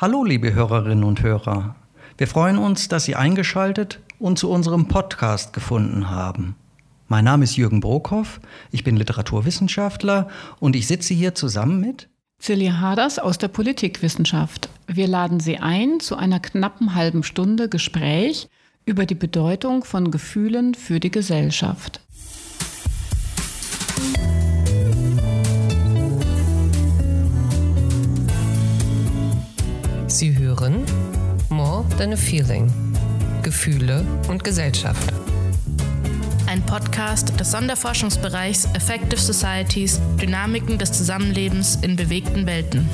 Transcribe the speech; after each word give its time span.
Hallo, 0.00 0.24
liebe 0.24 0.54
Hörerinnen 0.54 1.04
und 1.04 1.22
Hörer. 1.22 1.74
Wir 2.16 2.26
freuen 2.26 2.56
uns, 2.56 2.88
dass 2.88 3.04
Sie 3.04 3.16
eingeschaltet 3.16 4.00
und 4.18 4.38
zu 4.38 4.50
unserem 4.50 4.88
Podcast 4.88 5.52
gefunden 5.52 6.08
haben. 6.08 6.56
Mein 7.08 7.26
Name 7.26 7.44
ist 7.44 7.58
Jürgen 7.58 7.80
Brockhoff, 7.80 8.40
ich 8.70 8.82
bin 8.82 8.96
Literaturwissenschaftler 8.96 10.28
und 10.58 10.74
ich 10.74 10.86
sitze 10.86 11.12
hier 11.12 11.34
zusammen 11.34 11.80
mit 11.80 12.08
Celia 12.40 12.80
Haders 12.80 13.18
aus 13.18 13.36
der 13.36 13.48
Politikwissenschaft. 13.48 14.70
Wir 14.86 15.06
laden 15.06 15.38
Sie 15.38 15.58
ein 15.58 16.00
zu 16.00 16.16
einer 16.16 16.40
knappen 16.40 16.94
halben 16.94 17.22
Stunde 17.22 17.68
Gespräch 17.68 18.48
über 18.86 19.04
die 19.04 19.14
Bedeutung 19.14 19.84
von 19.84 20.10
Gefühlen 20.10 20.74
für 20.74 20.98
die 20.98 21.10
Gesellschaft. 21.10 22.00
Sie 30.10 30.36
hören 30.36 30.84
More 31.50 31.84
Than 31.96 32.12
a 32.12 32.16
Feeling. 32.16 32.68
Gefühle 33.42 34.04
und 34.28 34.42
Gesellschaft. 34.42 35.12
Ein 36.48 36.66
Podcast 36.66 37.38
des 37.38 37.52
Sonderforschungsbereichs 37.52 38.66
Effective 38.74 39.20
Societies 39.20 40.00
Dynamiken 40.20 40.78
des 40.78 40.90
Zusammenlebens 40.90 41.76
in 41.82 41.94
bewegten 41.94 42.44
Welten. 42.44 42.88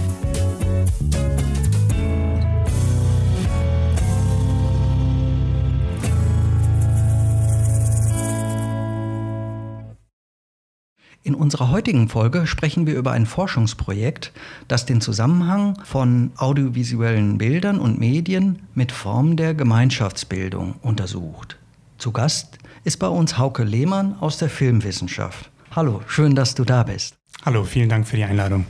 In 11.26 11.34
unserer 11.34 11.72
heutigen 11.72 12.08
Folge 12.08 12.46
sprechen 12.46 12.86
wir 12.86 12.94
über 12.94 13.10
ein 13.10 13.26
Forschungsprojekt, 13.26 14.30
das 14.68 14.86
den 14.86 15.00
Zusammenhang 15.00 15.76
von 15.84 16.30
audiovisuellen 16.36 17.36
Bildern 17.36 17.80
und 17.80 17.98
Medien 17.98 18.62
mit 18.74 18.92
Formen 18.92 19.36
der 19.36 19.52
Gemeinschaftsbildung 19.52 20.76
untersucht. 20.82 21.58
Zu 21.98 22.12
Gast 22.12 22.58
ist 22.84 22.98
bei 22.98 23.08
uns 23.08 23.38
Hauke 23.38 23.64
Lehmann 23.64 24.14
aus 24.20 24.38
der 24.38 24.48
Filmwissenschaft. 24.48 25.50
Hallo, 25.74 26.00
schön, 26.06 26.36
dass 26.36 26.54
du 26.54 26.62
da 26.62 26.84
bist. 26.84 27.16
Hallo, 27.44 27.64
vielen 27.64 27.88
Dank 27.88 28.06
für 28.06 28.14
die 28.14 28.24
Einladung. 28.24 28.64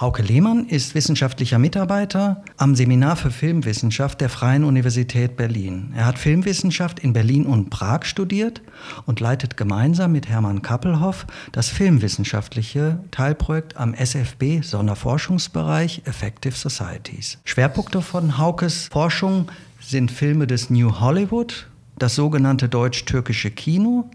Hauke 0.00 0.22
Lehmann 0.22 0.66
ist 0.66 0.96
wissenschaftlicher 0.96 1.60
Mitarbeiter 1.60 2.42
am 2.56 2.74
Seminar 2.74 3.14
für 3.14 3.30
Filmwissenschaft 3.30 4.20
der 4.20 4.28
Freien 4.28 4.64
Universität 4.64 5.36
Berlin. 5.36 5.92
Er 5.94 6.06
hat 6.06 6.18
Filmwissenschaft 6.18 6.98
in 6.98 7.12
Berlin 7.12 7.46
und 7.46 7.70
Prag 7.70 8.04
studiert 8.04 8.60
und 9.06 9.20
leitet 9.20 9.56
gemeinsam 9.56 10.10
mit 10.10 10.28
Hermann 10.28 10.62
Kappelhoff 10.62 11.28
das 11.52 11.68
filmwissenschaftliche 11.68 12.98
Teilprojekt 13.12 13.76
am 13.76 13.94
SFB 13.94 14.62
Sonderforschungsbereich 14.62 16.02
Effective 16.06 16.56
Societies. 16.56 17.38
Schwerpunkte 17.44 18.02
von 18.02 18.36
Haukes 18.36 18.88
Forschung 18.88 19.46
sind 19.80 20.10
Filme 20.10 20.48
des 20.48 20.70
New 20.70 20.98
Hollywood, 20.98 21.68
das 22.00 22.16
sogenannte 22.16 22.68
deutsch-türkische 22.68 23.52
Kino 23.52 24.10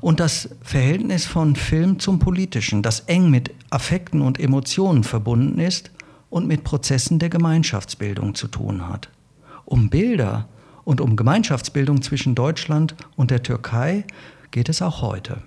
und 0.00 0.20
das 0.20 0.50
Verhältnis 0.62 1.26
von 1.26 1.56
Film 1.56 1.98
zum 1.98 2.18
Politischen, 2.18 2.82
das 2.82 3.00
eng 3.00 3.30
mit 3.30 3.50
Affekten 3.70 4.20
und 4.20 4.40
Emotionen 4.40 5.04
verbunden 5.04 5.58
ist 5.58 5.90
und 6.30 6.46
mit 6.46 6.64
Prozessen 6.64 7.18
der 7.18 7.28
Gemeinschaftsbildung 7.28 8.34
zu 8.34 8.48
tun 8.48 8.88
hat. 8.88 9.08
Um 9.64 9.90
Bilder 9.90 10.48
und 10.84 11.00
um 11.00 11.16
Gemeinschaftsbildung 11.16 12.02
zwischen 12.02 12.34
Deutschland 12.34 12.94
und 13.16 13.30
der 13.30 13.42
Türkei 13.42 14.04
geht 14.50 14.68
es 14.68 14.82
auch 14.82 15.02
heute. 15.02 15.42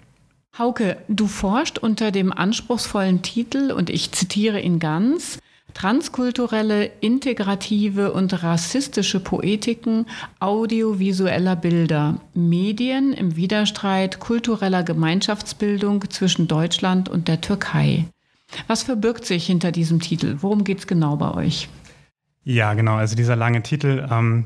Hauke, 0.58 0.98
du 1.08 1.28
forscht 1.28 1.78
unter 1.78 2.12
dem 2.12 2.32
anspruchsvollen 2.34 3.22
Titel, 3.22 3.72
und 3.72 3.90
ich 3.90 4.12
zitiere 4.12 4.60
ihn 4.60 4.80
ganz, 4.80 5.40
Transkulturelle, 5.74 6.92
integrative 7.02 8.12
und 8.12 8.44
rassistische 8.44 9.20
Poetiken 9.20 10.06
audiovisueller 10.40 11.56
Bilder, 11.56 12.22
Medien 12.34 13.14
im 13.14 13.36
Widerstreit 13.36 14.20
kultureller 14.20 14.84
Gemeinschaftsbildung 14.84 16.10
zwischen 16.10 16.48
Deutschland 16.48 17.10
und 17.10 17.28
der 17.28 17.42
Türkei. 17.42 18.06
Was 18.68 18.84
verbirgt 18.84 19.26
sich 19.26 19.46
hinter 19.46 19.72
diesem 19.72 20.00
Titel? 20.00 20.38
Worum 20.42 20.64
geht 20.64 20.80
es 20.80 20.88
genau 20.88 21.16
bei 21.16 21.34
euch? 21.34 21.70
Ja, 22.44 22.74
genau. 22.74 22.96
Also 22.96 23.16
dieser 23.16 23.36
lange 23.36 23.62
Titel, 23.62 24.08
ähm, 24.12 24.46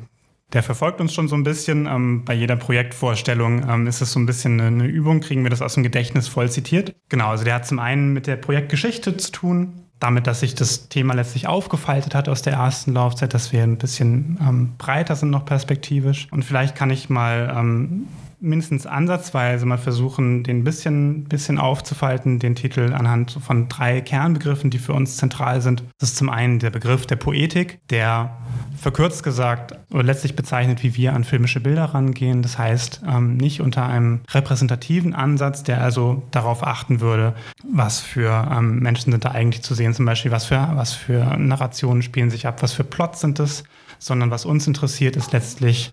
der 0.54 0.64
verfolgt 0.64 1.02
uns 1.02 1.14
schon 1.14 1.28
so 1.28 1.36
ein 1.36 1.44
bisschen. 1.44 1.88
Ähm, 1.88 2.24
bei 2.26 2.34
jeder 2.34 2.56
Projektvorstellung 2.56 3.68
ähm, 3.68 3.88
ist 3.88 4.02
es 4.02 4.12
so 4.12 4.20
ein 4.20 4.26
bisschen 4.26 4.60
eine 4.60 4.86
Übung, 4.86 5.22
kriegen 5.22 5.44
wir 5.44 5.50
das 5.50 5.62
aus 5.62 5.74
dem 5.74 5.84
Gedächtnis 5.84 6.28
voll 6.28 6.52
zitiert. 6.52 6.96
Genau, 7.10 7.30
also 7.30 7.44
der 7.44 7.56
hat 7.56 7.68
zum 7.68 7.80
einen 7.80 8.14
mit 8.14 8.28
der 8.28 8.36
Projektgeschichte 8.36 9.18
zu 9.18 9.32
tun, 9.32 9.85
damit, 10.00 10.28
dass 10.28 10.42
sich 10.42 10.56
das 10.56 10.90
Thema 10.90 11.14
letztlich 11.14 11.48
aufgefaltet 11.48 12.16
hat 12.16 12.28
aus 12.28 12.42
der 12.42 12.54
ersten 12.54 12.94
Laufzeit, 12.94 13.34
dass 13.34 13.54
wir 13.54 13.64
ein 13.64 13.78
bisschen 13.78 14.38
ähm, 14.42 14.74
breiter 14.78 15.16
sind 15.16 15.30
noch 15.30 15.46
perspektivisch. 15.46 16.28
Und 16.32 16.44
vielleicht 16.44 16.76
kann 16.76 16.90
ich 16.90 17.10
mal 17.10 17.54
ähm, 17.56 18.08
mindestens 18.46 18.86
ansatzweise 18.86 19.66
mal 19.66 19.78
versuchen, 19.78 20.44
den 20.44 20.60
ein 20.60 20.64
bisschen, 20.64 21.26
bisschen 21.26 21.58
aufzufalten, 21.58 22.40
den 22.40 22.56
Titel 22.56 22.94
anhand 22.94 23.32
von 23.32 23.68
drei 23.68 24.02
Kernbegriffen, 24.02 24.70
die 24.70 24.80
für 24.80 24.94
uns 24.94 25.18
zentral 25.18 25.62
sind. 25.62 25.84
Das 26.00 26.10
ist 26.10 26.18
zum 26.18 26.30
einen 26.30 26.60
der 26.60 26.70
Begriff 26.70 27.06
der 27.06 27.18
Poetik, 27.18 27.80
der 27.90 28.38
verkürzt 28.78 29.24
gesagt 29.24 29.78
oder 29.92 30.04
letztlich 30.04 30.36
bezeichnet, 30.36 30.84
wie 30.84 30.96
wir 30.96 31.14
an 31.14 31.24
filmische 31.24 31.60
Bilder 31.60 31.86
rangehen. 31.86 32.42
Das 32.42 32.58
heißt, 32.58 33.02
ähm, 33.08 33.38
nicht 33.38 33.62
unter 33.62 33.86
einem 33.86 34.22
repräsentativen 34.32 35.14
Ansatz, 35.16 35.64
der 35.64 35.82
also 35.82 36.24
darauf 36.32 36.66
achten 36.66 37.02
würde, 37.02 37.34
was 37.70 38.00
für 38.00 38.48
ähm, 38.52 38.80
Menschen 38.80 39.12
sind 39.12 39.26
da 39.26 39.32
eigentlich 39.32 39.64
zu 39.64 39.74
sehen, 39.74 39.94
zum 39.94 40.06
Beispiel, 40.06 40.32
was 40.32 40.46
für, 40.46 40.70
was 40.76 40.94
für 40.94 41.38
Narrationen 41.38 42.04
spielen 42.04 42.30
sich 42.30 42.48
ab, 42.48 42.62
was 42.62 42.74
für 42.74 42.84
Plots 42.84 43.22
sind 43.22 43.40
es, 43.40 43.64
sondern 43.98 44.32
was 44.32 44.46
uns 44.46 44.68
interessiert, 44.68 45.16
ist 45.16 45.32
letztlich, 45.32 45.92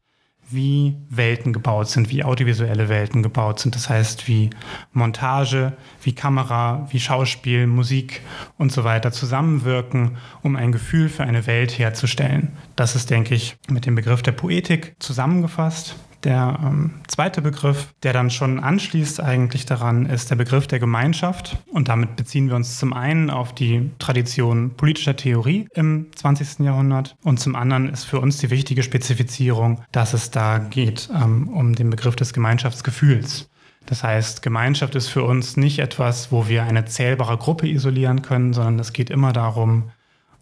wie 0.53 0.97
Welten 1.09 1.53
gebaut 1.53 1.89
sind, 1.89 2.11
wie 2.11 2.25
audiovisuelle 2.25 2.89
Welten 2.89 3.23
gebaut 3.23 3.61
sind. 3.61 3.75
Das 3.75 3.89
heißt, 3.89 4.29
wie 4.29 4.51
Montage, 4.93 5.73
wie 6.03 6.15
Kamera, 6.15 6.87
wie 6.91 7.01
Schauspiel, 7.01 7.67
Musik 7.67 8.23
und 8.59 8.73
so 8.73 8.85
weiter 8.85 9.13
zusammenwirken, 9.13 10.17
um 10.43 10.57
ein 10.57 10.73
Gefühl 10.73 11.09
für 11.09 11.25
eine 11.25 11.47
Welt 11.47 11.79
herzustellen. 11.79 12.53
Das 12.77 12.95
ist, 12.95 13.11
denke 13.11 13.35
ich, 13.35 13.57
mit 13.69 13.87
dem 13.87 13.95
Begriff 13.95 14.23
der 14.23 14.33
Poetik 14.33 14.95
zusammengefasst. 14.99 15.97
Der 16.25 16.59
ähm, 16.63 17.01
zweite 17.09 17.43
Begriff, 17.43 17.93
der 18.05 18.13
dann 18.13 18.31
schon 18.31 18.61
anschließt 18.61 19.21
eigentlich 19.21 19.67
daran, 19.67 20.07
ist 20.07 20.31
der 20.31 20.37
Begriff 20.37 20.69
der 20.69 20.79
Gemeinschaft. 20.79 21.59
Und 21.73 21.89
damit 21.89 22.15
beziehen 22.15 22.49
wir 22.49 22.55
uns 22.55 22.79
zum 22.79 22.93
einen 22.93 23.29
auf 23.29 23.55
die 23.55 23.91
Tradition 23.99 24.71
politischer 24.77 25.17
Theorie 25.17 25.67
im 25.75 26.07
20. 26.15 26.61
Jahrhundert 26.61 27.17
und 27.25 27.41
zum 27.41 27.57
anderen 27.57 27.89
ist 27.89 28.05
für 28.05 28.21
uns 28.21 28.39
die 28.39 28.51
wichtige 28.51 28.85
Spezifizierung, 28.85 29.83
dass 29.91 30.15
es 30.15 30.31
da 30.31 30.59
geht 30.59 31.11
ähm, 31.13 31.49
um 31.49 31.75
den 31.75 31.91
Begriff 31.91 32.15
des 32.15 32.33
Gemeinschaftsgefühls. 32.33 33.49
Das 33.87 34.05
heißt, 34.05 34.43
Gemeinschaft 34.43 34.95
ist 34.95 35.09
für 35.09 35.25
uns 35.25 35.57
nicht 35.57 35.81
etwas, 35.81 36.31
wo 36.31 36.47
wir 36.47 36.63
eine 36.63 36.85
zählbare 36.85 37.37
Gruppe 37.37 37.69
isolieren 37.69 38.23
können, 38.23 38.53
sondern 38.53 38.79
es 38.79 38.93
geht 38.93 39.11
immer 39.11 39.33
darum, 39.33 39.91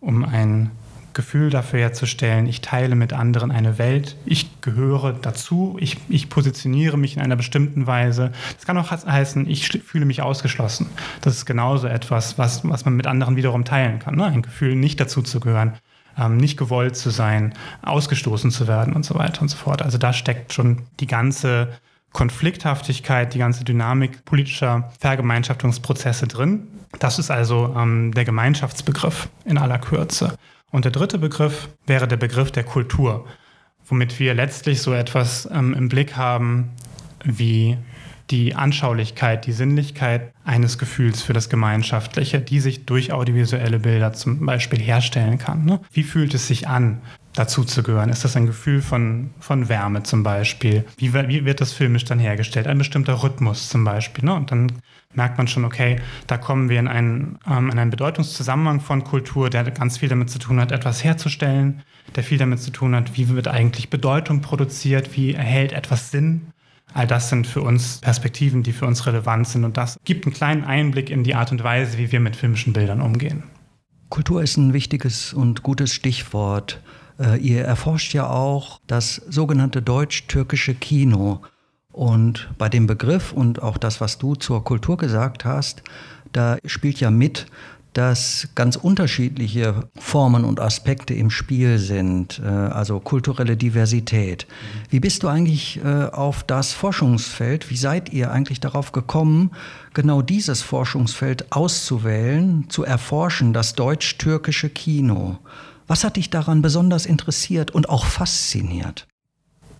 um 0.01 0.25
ein 0.25 0.71
Gefühl 1.12 1.50
dafür 1.50 1.81
herzustellen, 1.81 2.47
ich 2.47 2.60
teile 2.60 2.94
mit 2.94 3.12
anderen 3.12 3.50
eine 3.50 3.78
Welt, 3.78 4.16
ich 4.25 4.60
gehöre 4.60 5.12
dazu, 5.12 5.76
ich, 5.81 5.97
ich 6.09 6.28
positioniere 6.28 6.97
mich 6.97 7.16
in 7.16 7.22
einer 7.22 7.37
bestimmten 7.37 7.87
Weise. 7.87 8.32
Das 8.56 8.66
kann 8.66 8.78
auch 8.78 8.91
heißen, 8.91 9.48
ich 9.48 9.69
fühle 9.69 10.04
mich 10.04 10.22
ausgeschlossen. 10.22 10.87
Das 11.21 11.37
ist 11.37 11.47
genauso 11.47 11.87
etwas, 11.87 12.38
was, 12.38 12.69
was 12.69 12.84
man 12.84 12.94
mit 12.94 13.06
anderen 13.06 13.37
wiederum 13.37 13.65
teilen 13.65 13.98
kann. 13.98 14.16
Ne? 14.16 14.25
Ein 14.25 14.43
Gefühl, 14.43 14.76
nicht 14.76 15.00
dazu 15.00 15.22
zu 15.22 15.41
gehören, 15.41 15.75
ähm, 16.19 16.37
nicht 16.37 16.56
gewollt 16.56 16.97
zu 16.97 17.10
sein, 17.10 17.54
ausgestoßen 17.82 18.50
zu 18.50 18.69
werden 18.69 18.94
und 18.94 19.04
so 19.04 19.15
weiter 19.15 19.42
und 19.42 19.48
so 19.48 19.56
fort. 19.56 19.82
Also 19.82 19.98
da 19.98 20.12
steckt 20.12 20.53
schon 20.53 20.82
die 21.00 21.06
ganze 21.06 21.69
Konflikthaftigkeit, 22.12 23.34
die 23.34 23.38
ganze 23.38 23.65
Dynamik 23.65 24.25
politischer 24.25 24.91
Vergemeinschaftungsprozesse 24.98 26.27
drin. 26.27 26.66
Das 26.98 27.19
ist 27.19 27.31
also 27.31 27.75
ähm, 27.77 28.12
der 28.12 28.25
Gemeinschaftsbegriff 28.25 29.28
in 29.44 29.59
aller 29.59 29.78
Kürze. 29.78 30.37
Und 30.71 30.85
der 30.85 30.93
dritte 30.93 31.19
Begriff 31.19 31.69
wäre 31.87 32.07
der 32.07 32.17
Begriff 32.17 32.51
der 32.51 32.65
Kultur, 32.65 33.27
womit 33.89 34.19
wir 34.21 34.34
letztlich 34.34 34.83
so 34.83 34.93
etwas 34.93 35.49
ähm, 35.53 35.75
im 35.75 35.89
Blick 35.89 36.17
haben 36.17 36.71
wie 37.25 37.77
die 38.31 38.55
Anschaulichkeit, 38.55 39.47
die 39.47 39.53
Sinnlichkeit 39.53 40.33
eines 40.45 40.78
Gefühls 40.78 41.22
für 41.22 41.33
das 41.33 41.49
Gemeinschaftliche, 41.49 42.41
die 42.41 42.61
sich 42.61 42.87
durch 42.87 43.13
audiovisuelle 43.13 43.81
Bilder 43.81 44.13
zum 44.13 44.47
Beispiel 44.47 44.81
herstellen 44.81 45.39
kann. 45.39 45.65
Ne? 45.65 45.81
Wie 45.93 46.05
fühlt 46.05 46.34
es 46.34 46.47
sich 46.47 46.69
an, 46.69 47.01
dazu 47.34 47.65
zu 47.65 47.82
gehören? 47.82 48.10
Ist 48.10 48.24
das 48.24 48.36
ein 48.36 48.47
Gefühl 48.47 48.82
von, 48.82 49.30
von 49.38 49.68
Wärme 49.68 50.03
zum 50.03 50.22
Beispiel? 50.22 50.84
Wie, 50.97 51.15
wie 51.15 51.44
wird 51.44 51.60
das 51.60 51.72
filmisch 51.72 52.04
dann 52.04 52.18
hergestellt? 52.18 52.66
Ein 52.66 52.78
bestimmter 52.78 53.22
Rhythmus 53.22 53.68
zum 53.68 53.84
Beispiel. 53.84 54.24
Ne? 54.24 54.34
Und 54.34 54.50
dann 54.50 54.72
merkt 55.15 55.38
man 55.38 55.48
schon, 55.48 55.65
okay, 55.65 56.00
da 56.27 56.38
kommen 56.38 56.68
wir 56.68 56.78
in 56.78 56.88
einen, 56.88 57.38
ähm, 57.48 57.71
in 57.71 57.78
einen 57.78 57.91
Bedeutungszusammenhang 57.91 58.80
von 58.80 59.04
Kultur, 59.04 59.50
der 59.50 59.65
ganz 59.71 59.98
viel 59.98 60.09
damit 60.09 60.30
zu 60.30 60.38
tun 60.38 60.60
hat, 60.60 60.72
etwas 60.72 61.03
herzustellen, 61.03 61.82
der 62.15 62.24
viel 62.24 62.38
damit 62.38 62.60
zu 62.60 62.71
tun 62.71 62.94
hat, 62.94 63.16
wie 63.16 63.28
wird 63.28 63.48
eigentlich 63.48 63.91
Bedeutung 63.91 64.41
produziert, 64.41 65.16
wie 65.16 65.34
erhält 65.34 65.72
etwas 65.72 66.10
Sinn. 66.10 66.53
All 66.92 67.06
das 67.06 67.28
sind 67.28 67.47
für 67.47 67.62
uns 67.62 67.98
Perspektiven, 67.98 68.65
die 68.65 68.72
für 68.72 68.86
uns 68.86 69.06
relevant 69.06 69.47
sind 69.47 69.65
und 69.65 69.77
das 69.77 69.98
gibt 70.04 70.27
einen 70.27 70.34
kleinen 70.34 70.65
Einblick 70.65 71.09
in 71.10 71.22
die 71.22 71.36
Art 71.36 71.53
und 71.53 71.62
Weise, 71.62 71.98
wie 71.98 72.10
wir 72.10 72.18
mit 72.18 72.34
filmischen 72.34 72.72
Bildern 72.72 73.00
umgehen. 73.00 73.44
Kultur 74.09 74.42
ist 74.42 74.56
ein 74.56 74.72
wichtiges 74.72 75.32
und 75.32 75.62
gutes 75.62 75.94
Stichwort. 75.94 76.80
Äh, 77.21 77.39
ihr 77.39 77.65
erforscht 77.65 78.15
ja 78.15 78.28
auch 78.28 78.81
das 78.87 79.17
sogenannte 79.28 79.83
deutsch-türkische 79.83 80.75
Kino. 80.75 81.41
Und 81.93 82.49
bei 82.57 82.69
dem 82.69 82.87
Begriff 82.87 83.33
und 83.33 83.63
auch 83.63 83.77
das, 83.77 84.01
was 84.01 84.19
du 84.19 84.34
zur 84.37 84.65
Kultur 84.65 84.97
gesagt 84.97 85.45
hast, 85.45 85.83
da 86.33 86.57
spielt 86.65 87.01
ja 87.01 87.11
mit, 87.11 87.47
dass 87.93 88.49
ganz 88.55 88.77
unterschiedliche 88.77 89.89
Formen 89.99 90.45
und 90.45 90.61
Aspekte 90.61 91.13
im 91.13 91.28
Spiel 91.28 91.78
sind, 91.78 92.41
äh, 92.43 92.47
also 92.47 93.01
kulturelle 93.01 93.57
Diversität. 93.57 94.47
Wie 94.91 95.01
bist 95.01 95.25
du 95.25 95.28
eigentlich 95.28 95.81
äh, 95.84 96.05
auf 96.05 96.45
das 96.45 96.73
Forschungsfeld, 96.73 97.69
wie 97.69 97.77
seid 97.77 98.13
ihr 98.13 98.31
eigentlich 98.31 98.61
darauf 98.61 98.93
gekommen, 98.93 99.51
genau 99.93 100.23
dieses 100.23 100.63
Forschungsfeld 100.63 101.51
auszuwählen, 101.51 102.66
zu 102.69 102.84
erforschen, 102.84 103.53
das 103.53 103.75
deutsch-türkische 103.75 104.71
Kino? 104.71 105.39
Was 105.91 106.04
hat 106.04 106.15
dich 106.15 106.31
daran 106.31 106.63
besonders 106.63 107.04
interessiert 107.04 107.72
und 107.72 107.89
auch 107.89 108.04
fasziniert? 108.04 109.09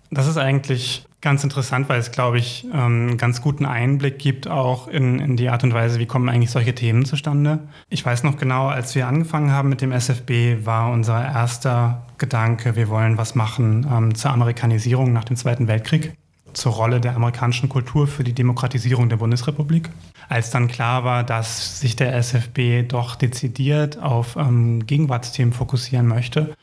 Das 0.09 0.27
ist 0.27 0.35
eigentlich 0.35 1.05
ganz 1.21 1.45
interessant, 1.45 1.87
weil 1.87 2.01
es, 2.01 2.11
glaube 2.11 2.37
ich, 2.37 2.65
ähm, 2.65 3.07
einen 3.07 3.17
ganz 3.17 3.41
guten 3.41 3.65
Einblick 3.65 4.19
gibt 4.19 4.45
auch 4.45 4.89
in, 4.89 5.19
in 5.19 5.37
die 5.37 5.47
Art 5.47 5.63
und 5.63 5.73
Weise, 5.73 5.99
wie 5.99 6.05
kommen 6.05 6.27
eigentlich 6.27 6.51
solche 6.51 6.75
Themen 6.75 7.05
zustande. 7.05 7.59
Ich 7.87 8.05
weiß 8.05 8.23
noch 8.23 8.35
genau, 8.35 8.67
als 8.67 8.93
wir 8.93 9.07
angefangen 9.07 9.51
haben 9.51 9.69
mit 9.69 9.79
dem 9.79 9.93
SFB, 9.93 10.65
war 10.65 10.91
unser 10.91 11.23
erster 11.23 12.05
Gedanke, 12.17 12.75
wir 12.75 12.89
wollen 12.89 13.17
was 13.17 13.33
machen 13.33 13.87
ähm, 13.89 14.13
zur 14.13 14.31
Amerikanisierung 14.31 15.13
nach 15.13 15.23
dem 15.23 15.37
Zweiten 15.37 15.69
Weltkrieg, 15.69 16.13
zur 16.53 16.73
Rolle 16.73 17.01
der 17.01 17.15
amerikanischen 17.15 17.69
Kultur 17.69 18.07
für 18.07 18.23
die 18.23 18.33
Demokratisierung 18.33 19.09
der 19.09 19.17
Bundesrepublik. 19.17 19.89
Als 20.29 20.49
dann 20.51 20.67
klar 20.67 21.03
war, 21.03 21.23
dass 21.23 21.79
sich 21.79 21.95
der 21.95 22.15
SFB 22.15 22.87
doch 22.87 23.15
dezidiert 23.15 24.01
auf 24.01 24.35
ähm, 24.35 24.85
Gegenwartsthemen 24.85 25.53
fokussieren 25.53 26.07
möchte, 26.07 26.55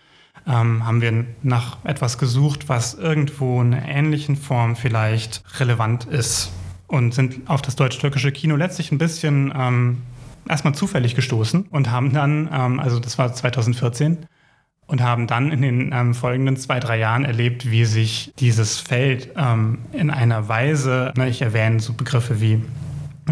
ähm, 0.47 0.87
haben 0.87 1.01
wir 1.01 1.27
nach 1.43 1.79
etwas 1.85 2.19
gesucht, 2.19 2.69
was 2.69 2.95
irgendwo 2.95 3.61
in 3.61 3.75
einer 3.75 3.89
ähnlichen 3.89 4.37
Form 4.37 4.77
vielleicht 4.77 5.43
relevant 5.61 6.05
ist 6.07 6.51
und 6.87 7.15
sind 7.15 7.49
auf 7.49 7.63
das 7.63 7.77
deutsch-türkische 7.77 8.33
Kino 8.33 8.57
letztlich 8.57 8.91
ein 8.91 8.99
bisschen 8.99 9.53
ähm, 9.55 10.03
erstmal 10.49 10.75
zufällig 10.75 11.15
gestoßen 11.15 11.67
und 11.71 11.91
haben 11.91 12.13
dann, 12.13 12.49
ähm, 12.53 12.81
also 12.81 12.99
das 12.99 13.19
war 13.19 13.33
2014, 13.33 14.27
und 14.89 15.03
haben 15.03 15.27
dann 15.27 15.53
in 15.53 15.63
den 15.63 15.93
ähm, 15.93 16.15
folgenden 16.15 16.57
zwei, 16.57 16.81
drei 16.81 16.99
Jahren 16.99 17.25
erlebt, 17.25 17.71
wie 17.71 17.85
sich 17.85 18.33
dieses 18.39 18.81
Feld 18.81 19.31
ähm, 19.37 19.79
in 19.93 20.11
einer 20.11 20.49
Weise, 20.49 21.13
ne, 21.17 21.29
ich 21.29 21.43
erwähne 21.43 21.79
so 21.79 21.93
Begriffe 21.93 22.41
wie 22.41 22.55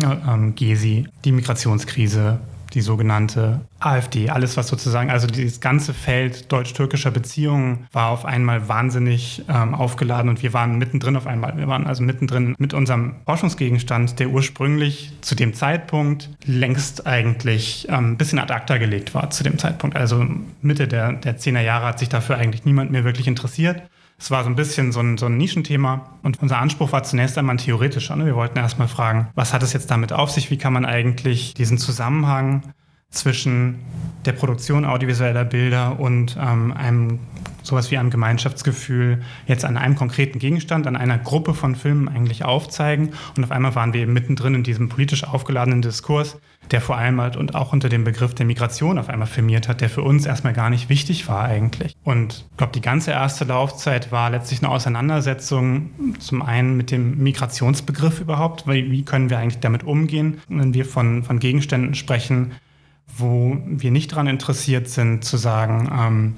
äh, 0.03 0.51
Gesi, 0.55 1.09
die 1.25 1.33
Migrationskrise, 1.33 2.39
die 2.77 2.83
sogenannte 2.83 3.63
AfD, 3.81 4.29
alles 4.29 4.59
was 4.59 4.69
sozusagen, 4.69 5.11
also 5.11 5.27
dieses 5.27 5.61
ganze 5.61 5.95
Feld 5.95 6.53
deutsch-türkischer 6.53 7.11
Beziehungen 7.11 7.87
war 7.91 8.11
auf 8.11 8.27
einmal 8.27 8.69
wahnsinnig 8.69 9.43
ähm, 9.49 9.75
aufgeladen 9.75 10.29
und 10.29 10.43
wir 10.43 10.53
waren 10.53 10.77
mittendrin 10.77 11.17
auf 11.17 11.27
einmal. 11.27 11.57
Wir 11.57 11.69
waren 11.69 11.87
also 11.87 12.03
mittendrin 12.03 12.55
mit 12.59 12.75
unserem 12.75 13.15
Forschungsgegenstand, 13.25 14.19
der 14.19 14.29
ursprünglich 14.29 15.13
zu 15.23 15.35
dem 15.35 15.55
Zeitpunkt 15.55 16.29
längst 16.45 17.07
eigentlich 17.07 17.87
ähm, 17.89 18.13
ein 18.13 18.17
bisschen 18.19 18.39
ad 18.39 18.53
acta 18.53 18.77
gelegt 18.77 19.15
war 19.15 19.31
zu 19.31 19.43
dem 19.43 19.59
Zeitpunkt. 19.59 19.97
Also 19.97 20.27
Mitte 20.61 20.87
der, 20.87 21.15
der 21.15 21.39
10er 21.39 21.63
Jahre 21.63 21.87
hat 21.87 21.99
sich 21.99 22.11
dafür 22.11 22.37
eigentlich 22.37 22.67
niemand 22.67 22.91
mehr 22.91 23.05
wirklich 23.05 23.27
interessiert. 23.27 23.81
Es 24.19 24.31
war 24.31 24.45
so 24.45 24.51
ein 24.51 24.57
bisschen 24.57 24.93
so 24.93 25.01
ein, 25.01 25.19
so 25.19 25.27
ein 25.27 25.37
Nischenthema 25.37 26.19
und 26.23 26.41
unser 26.41 26.59
Anspruch 26.59 26.93
war 26.93 27.03
zunächst 27.03 27.37
einmal 27.37 27.57
ein 27.57 27.59
theoretischer. 27.59 28.17
Ne? 28.17 28.27
Wir 28.27 28.37
wollten 28.37 28.59
erstmal 28.59 28.89
fragen, 28.89 29.29
was 29.35 29.53
hat 29.53 29.63
es 29.63 29.73
jetzt 29.73 29.91
damit 29.91 30.13
auf 30.13 30.31
sich? 30.31 30.51
Wie 30.51 30.59
kann 30.59 30.73
man 30.73 30.87
eigentlich 30.87 31.55
diesen 31.55 31.77
Zusammenhang 31.77 32.63
zwischen 33.11 33.81
der 34.25 34.33
Produktion 34.33 34.85
audiovisueller 34.85 35.45
Bilder 35.45 36.01
und 36.01 36.37
ähm, 36.41 36.73
einem 36.73 37.21
sowas 37.67 37.91
wie 37.91 37.99
einem 37.99 38.11
Gemeinschaftsgefühl 38.11 39.23
jetzt 39.47 39.65
an 39.65 39.77
einem 39.77 39.97
konkreten 39.97 40.39
Gegenstand, 40.39 40.87
an 40.87 40.97
einer 40.97 41.19
Gruppe 41.19 41.55
von 41.55 41.75
Filmen 41.75 42.09
eigentlich 42.09 42.45
aufzeigen. 42.45 43.11
Und 43.37 43.45
auf 43.45 43.51
einmal 43.51 43.75
waren 43.75 43.93
wir 43.93 44.03
eben 44.03 44.13
mittendrin 44.13 44.55
in 44.55 44.63
diesem 44.63 44.89
politisch 44.89 45.25
aufgeladenen 45.25 45.83
Diskurs, 45.83 46.39
der 46.71 46.81
vor 46.81 46.97
allem 46.97 47.21
halt 47.21 47.37
und 47.37 47.55
auch 47.55 47.73
unter 47.73 47.89
dem 47.89 48.05
Begriff 48.05 48.35
der 48.35 48.47
Migration 48.47 48.99
auf 48.99 49.09
einmal 49.09 49.29
firmiert 49.29 49.69
hat, 49.69 49.81
der 49.81 49.91
für 49.91 50.03
uns 50.03 50.27
erstmal 50.27 50.53
gar 50.53 50.71
nicht 50.71 50.89
wichtig 50.89 51.29
war 51.29 51.45
eigentlich. 51.45 51.95
Und 52.05 52.47
ich 52.51 52.57
glaube, 52.57 52.73
die 52.73 52.81
ganze 52.81 53.11
erste 53.11 53.45
Laufzeit 53.45 54.13
war 54.13 54.31
letztlich 54.31 54.63
eine 54.63 54.71
Auseinandersetzung 54.71 55.91
zum 56.19 56.43
einen 56.43 56.77
mit 56.77 56.91
dem 56.91 57.19
Migrationsbegriff 57.23 58.21
überhaupt, 58.21 58.67
weil 58.67 58.91
wie 58.91 59.05
können 59.05 59.31
wir 59.31 59.39
eigentlich 59.39 59.61
damit 59.61 59.85
umgehen, 59.85 60.41
wenn 60.49 60.75
wir 60.75 60.85
von, 60.85 61.23
von 61.23 61.39
Gegenständen 61.39 61.95
sprechen, 61.95 62.53
wo 63.19 63.57
wir 63.67 63.91
nicht 63.91 64.13
daran 64.13 64.27
interessiert 64.27 64.89
sind 64.89 65.25
zu 65.25 65.37
sagen, 65.37 65.89
ähm, 65.93 66.35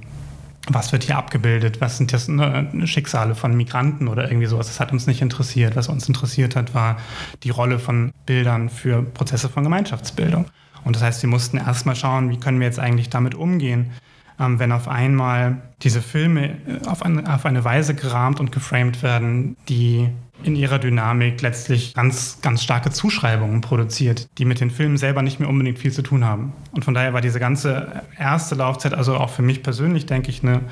was 0.71 0.93
wird 0.93 1.05
hier 1.05 1.17
abgebildet, 1.17 1.81
was 1.81 1.97
sind 1.97 2.13
das 2.13 2.29
ne, 2.29 2.69
Schicksale 2.85 3.35
von 3.35 3.57
Migranten 3.57 4.09
oder 4.09 4.31
irgendwie 4.31 4.47
sowas. 4.47 4.67
Das 4.67 4.81
hat 4.81 4.93
uns 4.93 5.07
nicht 5.07 5.23
interessiert. 5.23 5.77
Was 5.77 5.89
uns 5.89 6.07
interessiert 6.09 6.57
hat, 6.57 6.75
war 6.75 6.99
die 7.43 7.51
Rolle 7.51 7.79
von 7.79 8.13
Bildern 8.27 8.69
für 8.69 9.03
Prozesse 9.03 9.49
von 9.49 9.65
Gemeinschaftsbildung. 9.65 10.47
Und 10.85 10.97
das 10.97 11.03
heißt, 11.03 11.23
wir 11.23 11.31
mussten 11.31 11.57
erstmal 11.57 11.97
schauen, 11.97 12.31
wie 12.31 12.39
können 12.39 12.61
wir 12.61 12.67
jetzt 12.67 12.79
eigentlich 12.79 13.11
damit 13.11 13.35
umgehen, 13.35 13.91
ähm, 14.39 14.59
wenn 14.59 14.73
auf 14.73 14.89
einmal 14.89 15.63
diese 15.83 16.03
Filme 16.03 16.51
äh, 16.51 16.87
auf 16.87 17.03
eine, 17.03 17.33
auf 17.33 17.45
eine 17.45 17.65
Weise 17.65 17.95
gerahmt 17.95 18.41
und 18.41 18.53
geframed 18.53 19.03
werden, 19.03 19.57
die 19.69 20.09
in 20.43 20.57
ihrer 20.57 20.79
Dynamik 20.79 21.43
letztlich 21.43 21.95
ganz, 21.95 22.41
ganz 22.43 22.63
starke 22.63 22.91
Zuschreibungen 22.91 23.61
produziert, 23.61 24.29
die 24.39 24.45
mit 24.45 24.61
den 24.61 24.71
Filmen 24.71 24.97
selber 24.97 25.23
nicht 25.23 25.41
mehr 25.41 25.49
unbedingt 25.49 25.79
viel 25.79 25.93
zu 25.93 26.03
tun 26.03 26.25
haben. 26.25 26.53
Und 26.73 26.85
von 26.85 26.95
daher 26.95 27.13
war 27.13 27.21
diese 27.21 27.41
ganze 27.41 28.03
erste 28.19 28.55
Laufzeit, 28.55 28.95
also 28.95 29.17
auch 29.17 29.31
für 29.31 29.43
mich 29.43 29.63
persönlich, 29.63 30.07
denke 30.07 30.31
ich, 30.31 30.43
eine 30.43 30.63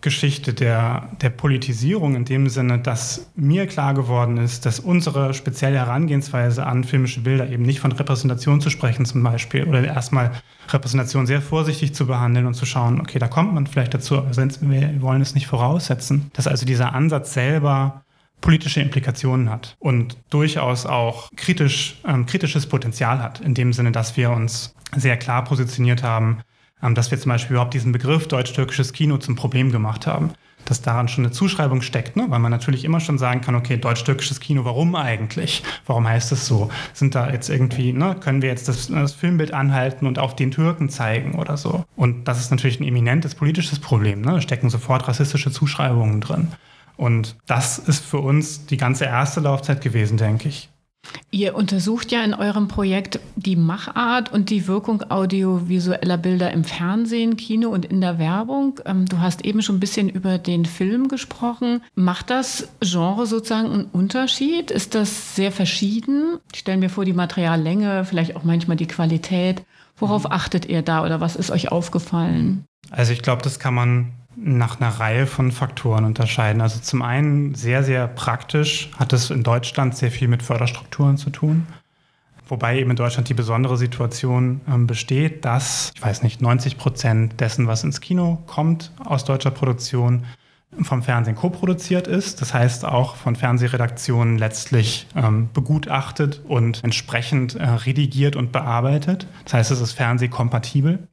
Geschichte 0.00 0.54
der, 0.54 1.10
der 1.20 1.28
Politisierung 1.28 2.14
in 2.16 2.24
dem 2.24 2.48
Sinne, 2.48 2.78
dass 2.78 3.30
mir 3.36 3.66
klar 3.66 3.92
geworden 3.92 4.38
ist, 4.38 4.64
dass 4.64 4.80
unsere 4.80 5.34
spezielle 5.34 5.76
Herangehensweise 5.76 6.64
an 6.64 6.84
filmische 6.84 7.20
Bilder 7.20 7.50
eben 7.50 7.64
nicht 7.64 7.80
von 7.80 7.92
Repräsentation 7.92 8.62
zu 8.62 8.70
sprechen 8.70 9.04
zum 9.04 9.22
Beispiel 9.22 9.64
oder 9.64 9.84
erstmal 9.84 10.30
Repräsentation 10.70 11.26
sehr 11.26 11.42
vorsichtig 11.42 11.94
zu 11.94 12.06
behandeln 12.06 12.46
und 12.46 12.54
zu 12.54 12.64
schauen, 12.64 13.00
okay, 13.00 13.18
da 13.18 13.28
kommt 13.28 13.52
man 13.52 13.66
vielleicht 13.66 13.92
dazu, 13.92 14.22
also 14.22 14.42
wir 14.42 15.02
wollen 15.02 15.20
es 15.20 15.34
nicht 15.34 15.46
voraussetzen, 15.46 16.30
dass 16.32 16.46
also 16.46 16.64
dieser 16.64 16.94
Ansatz 16.94 17.34
selber 17.34 18.02
politische 18.40 18.80
Implikationen 18.80 19.50
hat 19.50 19.76
und 19.78 20.16
durchaus 20.30 20.86
auch 20.86 21.30
kritisch, 21.36 22.00
ähm, 22.06 22.26
kritisches 22.26 22.66
Potenzial 22.66 23.22
hat, 23.22 23.40
in 23.40 23.54
dem 23.54 23.72
Sinne, 23.72 23.92
dass 23.92 24.16
wir 24.16 24.30
uns 24.30 24.74
sehr 24.96 25.16
klar 25.16 25.44
positioniert 25.44 26.02
haben, 26.02 26.38
ähm, 26.82 26.94
dass 26.94 27.10
wir 27.10 27.18
zum 27.18 27.30
Beispiel 27.30 27.54
überhaupt 27.54 27.74
diesen 27.74 27.92
Begriff 27.92 28.28
deutsch-türkisches 28.28 28.92
Kino 28.92 29.18
zum 29.18 29.36
Problem 29.36 29.70
gemacht 29.70 30.06
haben. 30.06 30.30
Dass 30.66 30.82
daran 30.82 31.08
schon 31.08 31.24
eine 31.24 31.32
Zuschreibung 31.32 31.80
steckt, 31.80 32.16
ne? 32.16 32.26
weil 32.28 32.38
man 32.38 32.50
natürlich 32.50 32.84
immer 32.84 33.00
schon 33.00 33.16
sagen 33.16 33.40
kann, 33.40 33.54
okay, 33.54 33.78
deutsch-türkisches 33.78 34.40
Kino, 34.40 34.66
warum 34.66 34.94
eigentlich? 34.94 35.62
Warum 35.86 36.06
heißt 36.06 36.32
es 36.32 36.46
so? 36.46 36.70
Sind 36.92 37.14
da 37.14 37.30
jetzt 37.30 37.48
irgendwie, 37.48 37.94
ne, 37.94 38.14
können 38.20 38.42
wir 38.42 38.50
jetzt 38.50 38.68
das, 38.68 38.88
das 38.88 39.14
Filmbild 39.14 39.54
anhalten 39.54 40.06
und 40.06 40.18
auf 40.18 40.36
den 40.36 40.50
Türken 40.50 40.90
zeigen 40.90 41.38
oder 41.38 41.56
so? 41.56 41.86
Und 41.96 42.28
das 42.28 42.40
ist 42.40 42.50
natürlich 42.50 42.78
ein 42.78 42.86
eminentes 42.86 43.34
politisches 43.34 43.78
Problem. 43.78 44.20
Ne? 44.20 44.32
Da 44.32 44.40
stecken 44.42 44.68
sofort 44.68 45.08
rassistische 45.08 45.50
Zuschreibungen 45.50 46.20
drin. 46.20 46.48
Und 47.00 47.36
das 47.46 47.78
ist 47.78 48.04
für 48.04 48.18
uns 48.18 48.66
die 48.66 48.76
ganze 48.76 49.06
erste 49.06 49.40
Laufzeit 49.40 49.80
gewesen, 49.80 50.18
denke 50.18 50.50
ich. 50.50 50.68
Ihr 51.30 51.54
untersucht 51.54 52.12
ja 52.12 52.22
in 52.22 52.34
eurem 52.34 52.68
Projekt 52.68 53.20
die 53.36 53.56
Machart 53.56 54.30
und 54.30 54.50
die 54.50 54.66
Wirkung 54.66 55.10
audiovisueller 55.10 56.18
Bilder 56.18 56.50
im 56.50 56.62
Fernsehen, 56.62 57.38
Kino 57.38 57.70
und 57.70 57.86
in 57.86 58.02
der 58.02 58.18
Werbung. 58.18 58.80
Ähm, 58.84 59.06
du 59.06 59.18
hast 59.18 59.46
eben 59.46 59.62
schon 59.62 59.76
ein 59.76 59.80
bisschen 59.80 60.10
über 60.10 60.36
den 60.36 60.66
Film 60.66 61.08
gesprochen. 61.08 61.82
Macht 61.94 62.28
das 62.28 62.68
Genre 62.80 63.26
sozusagen 63.26 63.72
einen 63.72 63.84
Unterschied? 63.86 64.70
Ist 64.70 64.94
das 64.94 65.34
sehr 65.34 65.52
verschieden? 65.52 66.36
Ich 66.52 66.58
stelle 66.58 66.76
mir 66.76 66.90
vor, 66.90 67.06
die 67.06 67.14
Materiallänge, 67.14 68.04
vielleicht 68.04 68.36
auch 68.36 68.44
manchmal 68.44 68.76
die 68.76 68.88
Qualität. 68.88 69.62
Worauf 69.96 70.30
achtet 70.30 70.66
ihr 70.66 70.82
da 70.82 71.02
oder 71.02 71.18
was 71.18 71.34
ist 71.34 71.50
euch 71.50 71.72
aufgefallen? 71.72 72.66
Also 72.90 73.14
ich 73.14 73.22
glaube, 73.22 73.40
das 73.40 73.58
kann 73.58 73.72
man 73.72 74.12
nach 74.36 74.80
einer 74.80 74.90
Reihe 74.90 75.26
von 75.26 75.52
Faktoren 75.52 76.04
unterscheiden. 76.04 76.60
Also 76.60 76.80
zum 76.80 77.02
einen 77.02 77.54
sehr, 77.54 77.82
sehr 77.82 78.06
praktisch 78.08 78.90
hat 78.98 79.12
es 79.12 79.30
in 79.30 79.42
Deutschland 79.42 79.96
sehr 79.96 80.10
viel 80.10 80.28
mit 80.28 80.42
Förderstrukturen 80.42 81.16
zu 81.16 81.30
tun. 81.30 81.66
Wobei 82.46 82.78
eben 82.78 82.90
in 82.90 82.96
Deutschland 82.96 83.28
die 83.28 83.34
besondere 83.34 83.76
Situation 83.76 84.60
ähm, 84.68 84.86
besteht, 84.86 85.44
dass, 85.44 85.92
ich 85.94 86.02
weiß 86.02 86.24
nicht, 86.24 86.42
90 86.42 86.78
Prozent 86.78 87.40
dessen, 87.40 87.68
was 87.68 87.84
ins 87.84 88.00
Kino 88.00 88.42
kommt 88.46 88.92
aus 89.04 89.24
deutscher 89.24 89.52
Produktion, 89.52 90.24
vom 90.82 91.02
Fernsehen 91.02 91.36
koproduziert 91.36 92.06
ist. 92.06 92.40
Das 92.40 92.54
heißt 92.54 92.84
auch 92.84 93.16
von 93.16 93.36
Fernsehredaktionen 93.36 94.38
letztlich 94.38 95.06
ähm, 95.16 95.48
begutachtet 95.52 96.42
und 96.46 96.82
entsprechend 96.84 97.56
äh, 97.56 97.64
redigiert 97.64 98.36
und 98.36 98.52
bearbeitet. 98.52 99.26
Das 99.44 99.54
heißt, 99.54 99.70
es 99.72 99.80
ist 99.80 99.92
fernsehkompatibel. 99.92 101.08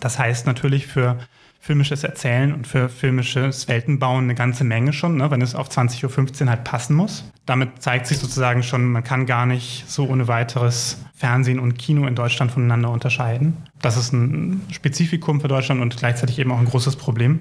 Das 0.00 0.18
heißt 0.18 0.46
natürlich 0.46 0.86
für 0.86 1.18
filmisches 1.60 2.04
Erzählen 2.04 2.54
und 2.54 2.66
für 2.66 2.88
filmisches 2.88 3.68
Weltenbauen 3.68 4.24
eine 4.24 4.34
ganze 4.34 4.64
Menge 4.64 4.94
schon, 4.94 5.18
ne, 5.18 5.30
wenn 5.30 5.42
es 5.42 5.54
auf 5.54 5.68
20.15 5.68 6.42
Uhr 6.42 6.48
halt 6.48 6.64
passen 6.64 6.96
muss. 6.96 7.30
Damit 7.44 7.82
zeigt 7.82 8.06
sich 8.06 8.18
sozusagen 8.18 8.62
schon, 8.62 8.90
man 8.90 9.04
kann 9.04 9.26
gar 9.26 9.44
nicht 9.44 9.84
so 9.86 10.08
ohne 10.08 10.26
weiteres 10.26 11.04
Fernsehen 11.14 11.58
und 11.58 11.78
Kino 11.78 12.06
in 12.06 12.14
Deutschland 12.14 12.50
voneinander 12.50 12.90
unterscheiden. 12.90 13.58
Das 13.82 13.98
ist 13.98 14.12
ein 14.12 14.62
Spezifikum 14.70 15.40
für 15.40 15.48
Deutschland 15.48 15.82
und 15.82 15.96
gleichzeitig 15.96 16.38
eben 16.38 16.50
auch 16.50 16.58
ein 16.58 16.64
großes 16.64 16.96
Problem 16.96 17.40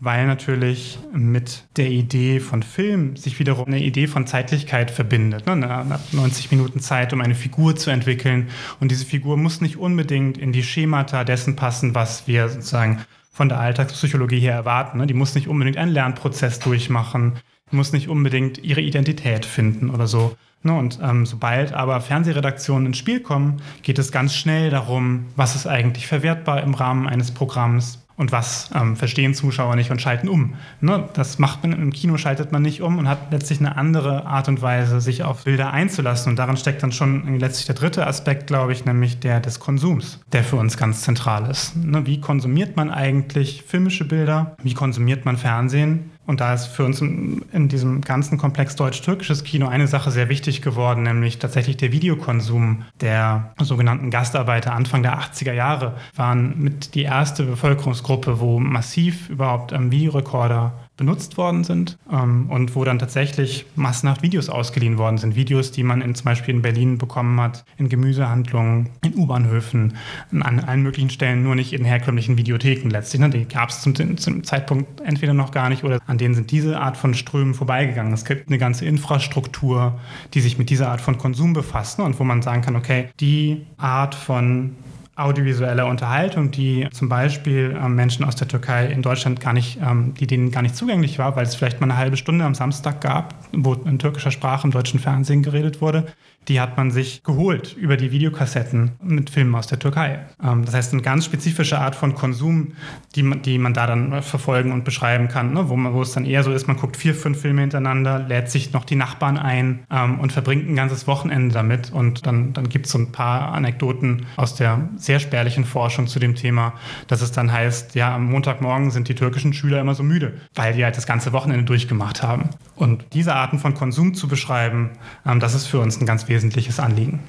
weil 0.00 0.26
natürlich 0.26 0.98
mit 1.12 1.64
der 1.76 1.88
Idee 1.88 2.40
von 2.40 2.62
Film 2.62 3.16
sich 3.16 3.38
wiederum 3.38 3.66
eine 3.66 3.82
Idee 3.82 4.06
von 4.06 4.26
Zeitlichkeit 4.26 4.90
verbindet. 4.90 5.46
Ne? 5.46 5.98
90 6.12 6.50
Minuten 6.50 6.80
Zeit, 6.80 7.12
um 7.12 7.20
eine 7.20 7.34
Figur 7.34 7.74
zu 7.76 7.90
entwickeln. 7.90 8.48
Und 8.80 8.90
diese 8.90 9.06
Figur 9.06 9.36
muss 9.36 9.60
nicht 9.60 9.78
unbedingt 9.78 10.36
in 10.36 10.52
die 10.52 10.62
Schemata 10.62 11.24
dessen 11.24 11.56
passen, 11.56 11.94
was 11.94 12.26
wir 12.26 12.48
sozusagen 12.48 13.00
von 13.34 13.48
der 13.48 13.58
Alltagspsychologie 13.58 14.38
her 14.38 14.54
erwarten. 14.54 14.98
Ne? 14.98 15.08
Die 15.08 15.12
muss 15.12 15.34
nicht 15.34 15.48
unbedingt 15.48 15.76
einen 15.76 15.90
Lernprozess 15.92 16.60
durchmachen, 16.60 17.32
muss 17.72 17.92
nicht 17.92 18.08
unbedingt 18.08 18.58
ihre 18.58 18.80
Identität 18.80 19.44
finden 19.44 19.90
oder 19.90 20.06
so. 20.06 20.36
Ne? 20.62 20.72
Und 20.72 21.00
ähm, 21.02 21.26
sobald 21.26 21.72
aber 21.72 22.00
Fernsehredaktionen 22.00 22.86
ins 22.86 22.98
Spiel 22.98 23.18
kommen, 23.18 23.60
geht 23.82 23.98
es 23.98 24.12
ganz 24.12 24.36
schnell 24.36 24.70
darum, 24.70 25.26
was 25.34 25.56
ist 25.56 25.66
eigentlich 25.66 26.06
verwertbar 26.06 26.62
im 26.62 26.74
Rahmen 26.74 27.08
eines 27.08 27.32
Programms, 27.32 28.03
und 28.16 28.32
was 28.32 28.70
ähm, 28.74 28.96
verstehen 28.96 29.34
Zuschauer 29.34 29.76
nicht 29.76 29.90
und 29.90 30.00
schalten 30.00 30.28
um. 30.28 30.54
Ne? 30.80 31.08
Das 31.14 31.38
macht 31.38 31.62
man 31.62 31.72
im 31.72 31.92
Kino, 31.92 32.16
schaltet 32.16 32.52
man 32.52 32.62
nicht 32.62 32.80
um 32.80 32.98
und 32.98 33.08
hat 33.08 33.32
letztlich 33.32 33.60
eine 33.60 33.76
andere 33.76 34.26
Art 34.26 34.48
und 34.48 34.62
Weise, 34.62 35.00
sich 35.00 35.24
auf 35.24 35.44
Bilder 35.44 35.72
einzulassen. 35.72 36.30
Und 36.30 36.38
daran 36.38 36.56
steckt 36.56 36.82
dann 36.82 36.92
schon 36.92 37.38
letztlich 37.38 37.66
der 37.66 37.74
dritte 37.74 38.06
Aspekt, 38.06 38.46
glaube 38.46 38.72
ich, 38.72 38.84
nämlich 38.84 39.18
der 39.20 39.40
des 39.40 39.58
Konsums, 39.58 40.20
der 40.32 40.44
für 40.44 40.56
uns 40.56 40.76
ganz 40.76 41.02
zentral 41.02 41.50
ist. 41.50 41.76
Ne? 41.76 42.06
Wie 42.06 42.20
konsumiert 42.20 42.76
man 42.76 42.90
eigentlich 42.90 43.64
filmische 43.66 44.04
Bilder? 44.04 44.56
Wie 44.62 44.74
konsumiert 44.74 45.24
man 45.24 45.36
Fernsehen? 45.36 46.10
Und 46.26 46.40
da 46.40 46.54
ist 46.54 46.66
für 46.66 46.84
uns 46.84 47.00
in 47.00 47.68
diesem 47.68 48.00
ganzen 48.00 48.38
Komplex 48.38 48.76
deutsch-türkisches 48.76 49.44
Kino 49.44 49.68
eine 49.68 49.86
Sache 49.86 50.10
sehr 50.10 50.28
wichtig 50.28 50.62
geworden, 50.62 51.02
nämlich 51.02 51.38
tatsächlich 51.38 51.76
der 51.76 51.92
Videokonsum 51.92 52.84
der 53.00 53.52
sogenannten 53.60 54.10
Gastarbeiter 54.10 54.72
Anfang 54.72 55.02
der 55.02 55.18
80er 55.18 55.52
Jahre 55.52 55.96
waren 56.16 56.58
mit 56.58 56.94
die 56.94 57.02
erste 57.02 57.44
Bevölkerungsgruppe, 57.44 58.40
wo 58.40 58.58
massiv 58.58 59.28
überhaupt 59.28 59.72
Videorekorder 59.90 60.72
benutzt 60.96 61.36
worden 61.36 61.64
sind 61.64 61.98
ähm, 62.10 62.48
und 62.50 62.76
wo 62.76 62.84
dann 62.84 62.98
tatsächlich 62.98 63.66
massenhaft 63.74 64.22
Videos 64.22 64.48
ausgeliehen 64.48 64.96
worden 64.96 65.18
sind. 65.18 65.34
Videos, 65.34 65.72
die 65.72 65.82
man 65.82 66.00
in, 66.00 66.14
zum 66.14 66.26
Beispiel 66.26 66.54
in 66.54 66.62
Berlin 66.62 66.98
bekommen 66.98 67.40
hat, 67.40 67.64
in 67.76 67.88
Gemüsehandlungen, 67.88 68.90
in 69.02 69.16
U-Bahnhöfen, 69.16 69.96
an 70.30 70.60
allen 70.60 70.82
möglichen 70.82 71.10
Stellen, 71.10 71.42
nur 71.42 71.56
nicht 71.56 71.72
in 71.72 71.84
herkömmlichen 71.84 72.38
Videotheken 72.38 72.90
letztlich. 72.90 73.20
Ne? 73.20 73.30
Die 73.30 73.46
gab 73.46 73.70
es 73.70 73.80
zum, 73.80 73.94
zum, 74.16 74.44
Zeitpunkt 74.44 75.00
entweder 75.00 75.34
noch 75.34 75.50
gar 75.50 75.68
nicht 75.68 75.82
oder 75.82 75.98
an 76.06 76.18
denen 76.18 76.34
sind 76.34 76.50
diese 76.50 76.78
Art 76.78 76.96
von 76.96 77.14
Strömen 77.14 77.54
vorbeigegangen. 77.54 78.12
Es 78.12 78.24
gibt 78.24 78.48
eine 78.48 78.58
ganze 78.58 78.84
Infrastruktur, 78.84 79.98
die 80.32 80.40
sich 80.40 80.58
mit 80.58 80.70
dieser 80.70 80.90
Art 80.90 81.00
von 81.00 81.18
Konsum 81.18 81.54
befasst 81.54 81.98
ne? 81.98 82.04
und 82.04 82.20
wo 82.20 82.24
man 82.24 82.42
sagen 82.42 82.62
kann, 82.62 82.76
okay, 82.76 83.08
die 83.18 83.66
Art 83.78 84.14
von 84.14 84.76
audiovisueller 85.16 85.86
Unterhaltung, 85.86 86.50
die 86.50 86.88
zum 86.92 87.08
Beispiel 87.08 87.76
ähm, 87.80 87.94
Menschen 87.94 88.24
aus 88.24 88.36
der 88.36 88.48
Türkei 88.48 88.86
in 88.86 89.02
Deutschland 89.02 89.40
gar 89.40 89.52
nicht, 89.52 89.78
ähm, 89.80 90.14
die 90.14 90.26
denen 90.26 90.50
gar 90.50 90.62
nicht 90.62 90.76
zugänglich 90.76 91.18
war, 91.18 91.36
weil 91.36 91.44
es 91.44 91.54
vielleicht 91.54 91.80
mal 91.80 91.90
eine 91.90 91.96
halbe 91.96 92.16
Stunde 92.16 92.44
am 92.44 92.54
Samstag 92.54 93.00
gab, 93.00 93.34
wo 93.52 93.74
in 93.74 93.98
türkischer 93.98 94.30
Sprache 94.30 94.66
im 94.66 94.72
deutschen 94.72 95.00
Fernsehen 95.00 95.42
geredet 95.42 95.80
wurde 95.80 96.06
die 96.48 96.60
hat 96.60 96.76
man 96.76 96.90
sich 96.90 97.22
geholt 97.22 97.74
über 97.76 97.96
die 97.96 98.10
Videokassetten 98.10 98.92
mit 99.02 99.30
Filmen 99.30 99.54
aus 99.54 99.66
der 99.66 99.78
Türkei. 99.78 100.20
Ähm, 100.42 100.64
das 100.64 100.74
heißt, 100.74 100.92
eine 100.92 101.02
ganz 101.02 101.24
spezifische 101.24 101.78
Art 101.78 101.94
von 101.94 102.14
Konsum, 102.14 102.72
die 103.14 103.22
man, 103.22 103.42
die 103.42 103.58
man 103.58 103.74
da 103.74 103.86
dann 103.86 104.22
verfolgen 104.22 104.72
und 104.72 104.84
beschreiben 104.84 105.28
kann, 105.28 105.52
ne? 105.52 105.68
wo, 105.68 105.76
man, 105.76 105.94
wo 105.94 106.02
es 106.02 106.12
dann 106.12 106.24
eher 106.24 106.42
so 106.42 106.52
ist, 106.52 106.66
man 106.66 106.76
guckt 106.76 106.96
vier, 106.96 107.14
fünf 107.14 107.40
Filme 107.40 107.62
hintereinander, 107.62 108.18
lädt 108.18 108.50
sich 108.50 108.72
noch 108.72 108.84
die 108.84 108.96
Nachbarn 108.96 109.38
ein 109.38 109.84
ähm, 109.90 110.20
und 110.20 110.32
verbringt 110.32 110.68
ein 110.68 110.76
ganzes 110.76 111.06
Wochenende 111.06 111.54
damit. 111.54 111.92
Und 111.92 112.26
dann, 112.26 112.52
dann 112.52 112.68
gibt 112.68 112.86
es 112.86 112.92
so 112.92 112.98
ein 112.98 113.12
paar 113.12 113.52
Anekdoten 113.52 114.26
aus 114.36 114.54
der 114.54 114.88
sehr 115.04 115.20
spärlichen 115.20 115.64
Forschung 115.64 116.06
zu 116.06 116.18
dem 116.18 116.34
Thema, 116.34 116.74
dass 117.08 117.20
es 117.20 117.32
dann 117.32 117.52
heißt, 117.52 117.94
ja, 117.94 118.14
am 118.14 118.30
Montagmorgen 118.30 118.90
sind 118.90 119.08
die 119.08 119.14
türkischen 119.14 119.52
Schüler 119.52 119.80
immer 119.80 119.94
so 119.94 120.02
müde, 120.02 120.40
weil 120.54 120.74
die 120.74 120.84
halt 120.84 120.96
das 120.96 121.06
ganze 121.06 121.32
Wochenende 121.32 121.64
durchgemacht 121.64 122.22
haben. 122.22 122.50
Und 122.76 123.04
diese 123.12 123.34
Arten 123.34 123.58
von 123.58 123.74
Konsum 123.74 124.14
zu 124.14 124.28
beschreiben, 124.28 124.90
ähm, 125.26 125.40
das 125.40 125.54
ist 125.54 125.66
für 125.66 125.78
uns 125.78 126.00
ein 126.00 126.06
ganz 126.06 126.28
wesentliches 126.28 126.80
Anliegen. 126.80 127.20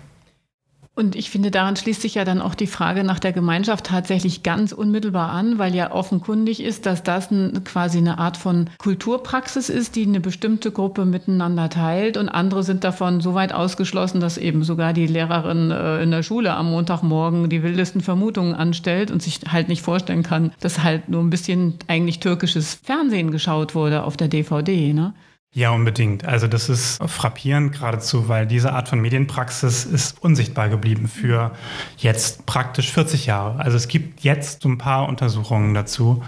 Und 0.95 1.17
ich 1.17 1.29
finde, 1.29 1.51
daran 1.51 1.75
schließt 1.75 2.01
sich 2.01 2.15
ja 2.15 2.23
dann 2.23 2.41
auch 2.41 2.55
die 2.55 2.67
Frage 2.67 3.03
nach 3.03 3.19
der 3.19 3.33
Gemeinschaft 3.33 3.87
tatsächlich 3.87 4.43
ganz 4.43 4.71
unmittelbar 4.71 5.29
an, 5.29 5.59
weil 5.59 5.75
ja 5.75 5.91
offenkundig 5.91 6.63
ist, 6.63 6.85
dass 6.85 7.03
das 7.03 7.31
ein, 7.31 7.65
quasi 7.65 7.97
eine 7.97 8.17
Art 8.17 8.37
von 8.37 8.69
Kulturpraxis 8.77 9.67
ist, 9.67 9.97
die 9.97 10.05
eine 10.05 10.21
bestimmte 10.21 10.71
Gruppe 10.71 11.03
miteinander 11.03 11.69
teilt 11.69 12.15
und 12.15 12.29
andere 12.29 12.63
sind 12.63 12.85
davon 12.85 13.19
so 13.19 13.33
weit 13.33 13.53
ausgeschlossen, 13.53 14.21
dass 14.21 14.37
eben 14.37 14.63
sogar 14.63 14.93
die 14.93 15.07
Lehrerin 15.07 15.69
äh, 15.69 16.01
in 16.01 16.11
der 16.11 16.23
Schule 16.23 16.53
am 16.53 16.71
Montagmorgen 16.71 17.49
die 17.49 17.61
wildesten 17.61 17.99
Vermutungen 17.99 18.55
anstellt 18.55 19.11
und 19.11 19.21
sich 19.21 19.41
halt 19.51 19.67
nicht 19.67 19.81
vorstellen 19.81 20.23
kann, 20.23 20.53
dass 20.61 20.81
halt 20.81 21.09
nur 21.09 21.21
ein 21.21 21.29
bisschen 21.29 21.73
eigentlich 21.87 22.21
türkisches 22.21 22.73
Fernsehen 22.73 23.31
geschaut 23.31 23.75
wurde 23.75 24.03
auf 24.05 24.15
der 24.15 24.29
DVD. 24.29 24.93
Ne? 24.93 25.13
Ja, 25.55 25.71
unbedingt. 25.71 26.25
Also 26.25 26.47
das 26.47 26.67
ist 26.67 27.01
frappierend 27.07 27.71
geradezu, 27.71 28.27
weil 28.27 28.45
diese 28.45 28.73
Art 28.73 28.89
von 28.89 28.99
Medienpraxis 28.99 29.85
ist 29.85 30.21
unsichtbar 30.21 30.67
geblieben 30.67 31.07
für 31.07 31.51
jetzt 31.95 32.45
praktisch 32.45 32.91
40 32.91 33.25
Jahre. 33.25 33.57
Also 33.59 33.77
es 33.77 33.87
gibt 33.87 34.19
jetzt 34.19 34.65
ein 34.65 34.77
paar 34.77 35.07
Untersuchungen 35.07 35.73
dazu. 35.73 36.21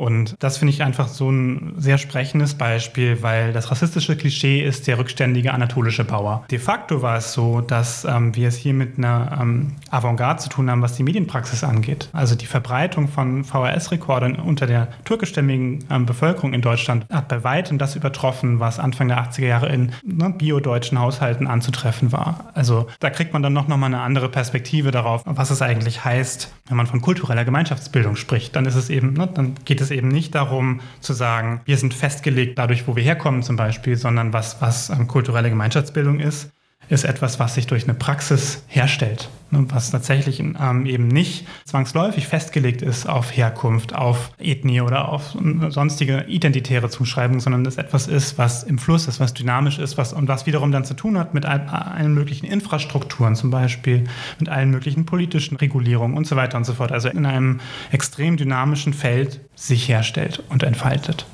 Und 0.00 0.34
das 0.38 0.56
finde 0.56 0.72
ich 0.72 0.82
einfach 0.82 1.08
so 1.08 1.30
ein 1.30 1.74
sehr 1.76 1.98
sprechendes 1.98 2.54
Beispiel, 2.54 3.22
weil 3.22 3.52
das 3.52 3.70
rassistische 3.70 4.16
Klischee 4.16 4.64
ist 4.64 4.86
der 4.86 4.98
rückständige 4.98 5.52
anatolische 5.52 6.04
Bauer. 6.04 6.42
De 6.50 6.58
facto 6.58 7.02
war 7.02 7.18
es 7.18 7.34
so, 7.34 7.60
dass 7.60 8.06
ähm, 8.06 8.34
wir 8.34 8.48
es 8.48 8.56
hier 8.56 8.72
mit 8.72 8.96
einer 8.96 9.38
ähm, 9.38 9.72
Avantgarde 9.90 10.40
zu 10.40 10.48
tun 10.48 10.70
haben, 10.70 10.80
was 10.80 10.94
die 10.94 11.02
Medienpraxis 11.02 11.64
angeht. 11.64 12.08
Also 12.14 12.34
die 12.34 12.46
Verbreitung 12.46 13.08
von 13.08 13.44
VHS-Rekordern 13.44 14.36
unter 14.36 14.66
der 14.66 14.88
türkischstämmigen 15.04 15.84
ähm, 15.90 16.06
Bevölkerung 16.06 16.54
in 16.54 16.62
Deutschland 16.62 17.04
hat 17.12 17.28
bei 17.28 17.44
weitem 17.44 17.76
das 17.76 17.94
übertroffen, 17.94 18.58
was 18.58 18.78
Anfang 18.78 19.08
der 19.08 19.22
80er 19.22 19.46
Jahre 19.46 19.68
in 19.68 19.92
ne, 20.02 20.30
biodeutschen 20.30 20.98
Haushalten 20.98 21.46
anzutreffen 21.46 22.10
war. 22.10 22.52
Also 22.54 22.86
da 23.00 23.10
kriegt 23.10 23.34
man 23.34 23.42
dann 23.42 23.52
noch, 23.52 23.68
noch 23.68 23.76
mal 23.76 23.84
eine 23.84 24.00
andere 24.00 24.30
Perspektive 24.30 24.92
darauf, 24.92 25.20
was 25.26 25.50
es 25.50 25.60
eigentlich 25.60 26.06
heißt, 26.06 26.50
wenn 26.68 26.78
man 26.78 26.86
von 26.86 27.02
kultureller 27.02 27.44
Gemeinschaftsbildung 27.44 28.16
spricht. 28.16 28.56
Dann 28.56 28.64
ist 28.64 28.76
es 28.76 28.88
eben, 28.88 29.12
ne, 29.12 29.28
dann 29.34 29.56
geht 29.66 29.82
es 29.82 29.89
es 29.90 29.96
eben 29.96 30.08
nicht 30.08 30.34
darum 30.34 30.80
zu 31.00 31.12
sagen, 31.12 31.60
wir 31.64 31.76
sind 31.76 31.94
festgelegt 31.94 32.58
dadurch, 32.58 32.86
wo 32.86 32.96
wir 32.96 33.02
herkommen 33.02 33.42
zum 33.42 33.56
Beispiel, 33.56 33.96
sondern 33.96 34.32
was, 34.32 34.60
was 34.60 34.90
ähm, 34.90 35.06
kulturelle 35.06 35.50
Gemeinschaftsbildung 35.50 36.20
ist, 36.20 36.50
ist 36.90 37.04
etwas, 37.04 37.38
was 37.38 37.54
sich 37.54 37.68
durch 37.68 37.84
eine 37.84 37.94
Praxis 37.94 38.64
herstellt, 38.66 39.30
ne, 39.52 39.64
was 39.68 39.92
tatsächlich 39.92 40.40
ähm, 40.40 40.86
eben 40.86 41.06
nicht 41.06 41.46
zwangsläufig 41.64 42.26
festgelegt 42.26 42.82
ist 42.82 43.08
auf 43.08 43.34
Herkunft, 43.34 43.94
auf 43.94 44.32
Ethnie 44.38 44.80
oder 44.80 45.08
auf 45.08 45.36
sonstige 45.68 46.24
identitäre 46.26 46.90
Zuschreibungen, 46.90 47.40
sondern 47.40 47.62
das 47.62 47.76
etwas 47.76 48.08
ist, 48.08 48.38
was 48.38 48.64
im 48.64 48.78
Fluss 48.78 49.06
ist, 49.06 49.20
was 49.20 49.34
dynamisch 49.34 49.78
ist 49.78 49.98
was, 49.98 50.12
und 50.12 50.26
was 50.26 50.46
wiederum 50.46 50.72
dann 50.72 50.84
zu 50.84 50.94
tun 50.94 51.16
hat 51.16 51.32
mit 51.32 51.46
all, 51.46 51.60
allen 51.68 52.12
möglichen 52.12 52.46
Infrastrukturen, 52.46 53.36
zum 53.36 53.50
Beispiel 53.50 54.04
mit 54.40 54.48
allen 54.48 54.70
möglichen 54.70 55.06
politischen 55.06 55.56
Regulierungen 55.56 56.16
und 56.16 56.26
so 56.26 56.34
weiter 56.34 56.58
und 56.58 56.64
so 56.64 56.74
fort. 56.74 56.90
Also 56.90 57.08
in 57.08 57.24
einem 57.24 57.60
extrem 57.92 58.36
dynamischen 58.36 58.94
Feld 58.94 59.40
sich 59.54 59.88
herstellt 59.88 60.42
und 60.48 60.64
entfaltet. 60.64 61.24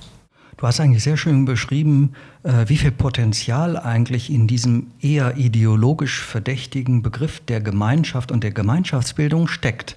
Du 0.57 0.67
hast 0.67 0.81
eigentlich 0.81 1.03
sehr 1.03 1.19
schön 1.19 1.45
beschrieben, 1.45 2.13
äh, 2.43 2.65
wie 2.69 2.79
viel 2.79 2.91
Potenzial 2.91 3.77
eigentlich 3.77 4.31
in 4.31 4.47
diesem 4.47 4.87
eher 5.01 5.37
ideologisch 5.37 6.23
verdächtigen 6.23 7.03
Begriff 7.03 7.41
der 7.41 7.61
Gemeinschaft 7.61 8.33
und 8.33 8.43
der 8.43 8.53
Gemeinschaftsbildung 8.53 9.49
steckt. 9.49 9.97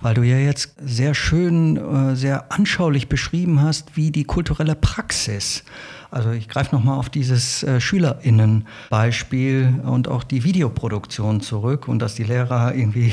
Weil 0.00 0.14
du 0.14 0.22
ja 0.22 0.38
jetzt 0.38 0.74
sehr 0.80 1.14
schön, 1.14 1.76
äh, 1.76 2.16
sehr 2.16 2.50
anschaulich 2.52 3.08
beschrieben 3.08 3.60
hast, 3.60 3.96
wie 3.96 4.10
die 4.10 4.24
kulturelle 4.24 4.76
Praxis 4.76 5.64
also 6.10 6.30
ich 6.30 6.48
greife 6.48 6.74
nochmal 6.74 6.98
auf 6.98 7.10
dieses 7.10 7.62
äh, 7.62 7.80
Schülerinnenbeispiel 7.80 9.80
und 9.84 10.08
auch 10.08 10.24
die 10.24 10.44
Videoproduktion 10.44 11.40
zurück 11.40 11.88
und 11.88 12.00
dass 12.00 12.14
die 12.14 12.24
Lehrer 12.24 12.74
irgendwie 12.74 13.12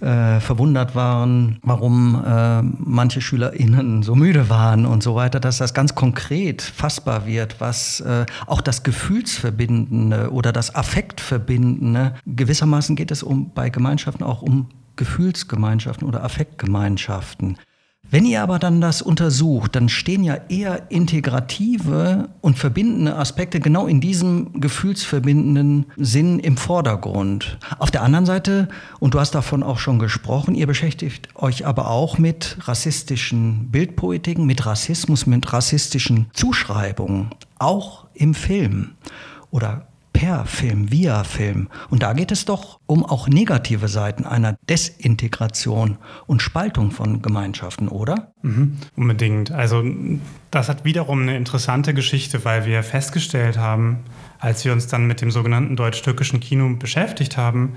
äh, 0.00 0.40
verwundert 0.40 0.94
waren, 0.94 1.58
warum 1.62 2.22
äh, 2.24 2.62
manche 2.62 3.20
Schülerinnen 3.20 4.02
so 4.02 4.14
müde 4.14 4.48
waren 4.48 4.86
und 4.86 5.02
so 5.02 5.14
weiter, 5.14 5.40
dass 5.40 5.58
das 5.58 5.74
ganz 5.74 5.94
konkret 5.94 6.62
fassbar 6.62 7.26
wird, 7.26 7.60
was 7.60 8.00
äh, 8.00 8.26
auch 8.46 8.60
das 8.60 8.82
Gefühlsverbindende 8.82 10.32
oder 10.32 10.52
das 10.52 10.74
Affektverbindende, 10.74 12.14
gewissermaßen 12.26 12.96
geht 12.96 13.10
es 13.10 13.22
um 13.22 13.52
bei 13.52 13.70
Gemeinschaften 13.70 14.22
auch 14.22 14.42
um 14.42 14.68
Gefühlsgemeinschaften 14.96 16.06
oder 16.06 16.24
Affektgemeinschaften. 16.24 17.56
Wenn 18.10 18.24
ihr 18.24 18.42
aber 18.42 18.58
dann 18.58 18.80
das 18.80 19.02
untersucht, 19.02 19.76
dann 19.76 19.90
stehen 19.90 20.24
ja 20.24 20.38
eher 20.48 20.90
integrative 20.90 22.30
und 22.40 22.58
verbindende 22.58 23.16
Aspekte 23.16 23.60
genau 23.60 23.86
in 23.86 24.00
diesem 24.00 24.60
gefühlsverbindenden 24.60 25.86
Sinn 25.96 26.38
im 26.38 26.56
Vordergrund. 26.56 27.58
Auf 27.78 27.90
der 27.90 28.02
anderen 28.02 28.24
Seite, 28.24 28.68
und 28.98 29.12
du 29.12 29.20
hast 29.20 29.34
davon 29.34 29.62
auch 29.62 29.78
schon 29.78 29.98
gesprochen, 29.98 30.54
ihr 30.54 30.66
beschäftigt 30.66 31.28
euch 31.34 31.66
aber 31.66 31.90
auch 31.90 32.16
mit 32.16 32.56
rassistischen 32.62 33.68
Bildpoetiken, 33.70 34.46
mit 34.46 34.64
Rassismus, 34.64 35.26
mit 35.26 35.52
rassistischen 35.52 36.30
Zuschreibungen, 36.32 37.28
auch 37.58 38.06
im 38.14 38.32
Film 38.32 38.92
oder 39.50 39.87
per 40.18 40.46
Film, 40.46 40.90
via 40.90 41.22
Film. 41.22 41.68
Und 41.90 42.02
da 42.02 42.12
geht 42.12 42.32
es 42.32 42.44
doch 42.44 42.80
um 42.86 43.04
auch 43.04 43.28
negative 43.28 43.86
Seiten 43.86 44.24
einer 44.24 44.56
Desintegration 44.68 45.96
und 46.26 46.42
Spaltung 46.42 46.90
von 46.90 47.22
Gemeinschaften, 47.22 47.86
oder? 47.86 48.32
Mhm, 48.42 48.78
unbedingt. 48.96 49.52
Also 49.52 49.84
das 50.50 50.68
hat 50.68 50.84
wiederum 50.84 51.22
eine 51.22 51.36
interessante 51.36 51.94
Geschichte, 51.94 52.44
weil 52.44 52.66
wir 52.66 52.82
festgestellt 52.82 53.58
haben, 53.58 54.00
als 54.40 54.64
wir 54.64 54.72
uns 54.72 54.88
dann 54.88 55.06
mit 55.06 55.20
dem 55.20 55.30
sogenannten 55.30 55.76
deutsch-türkischen 55.76 56.40
Kino 56.40 56.68
beschäftigt 56.76 57.36
haben, 57.36 57.74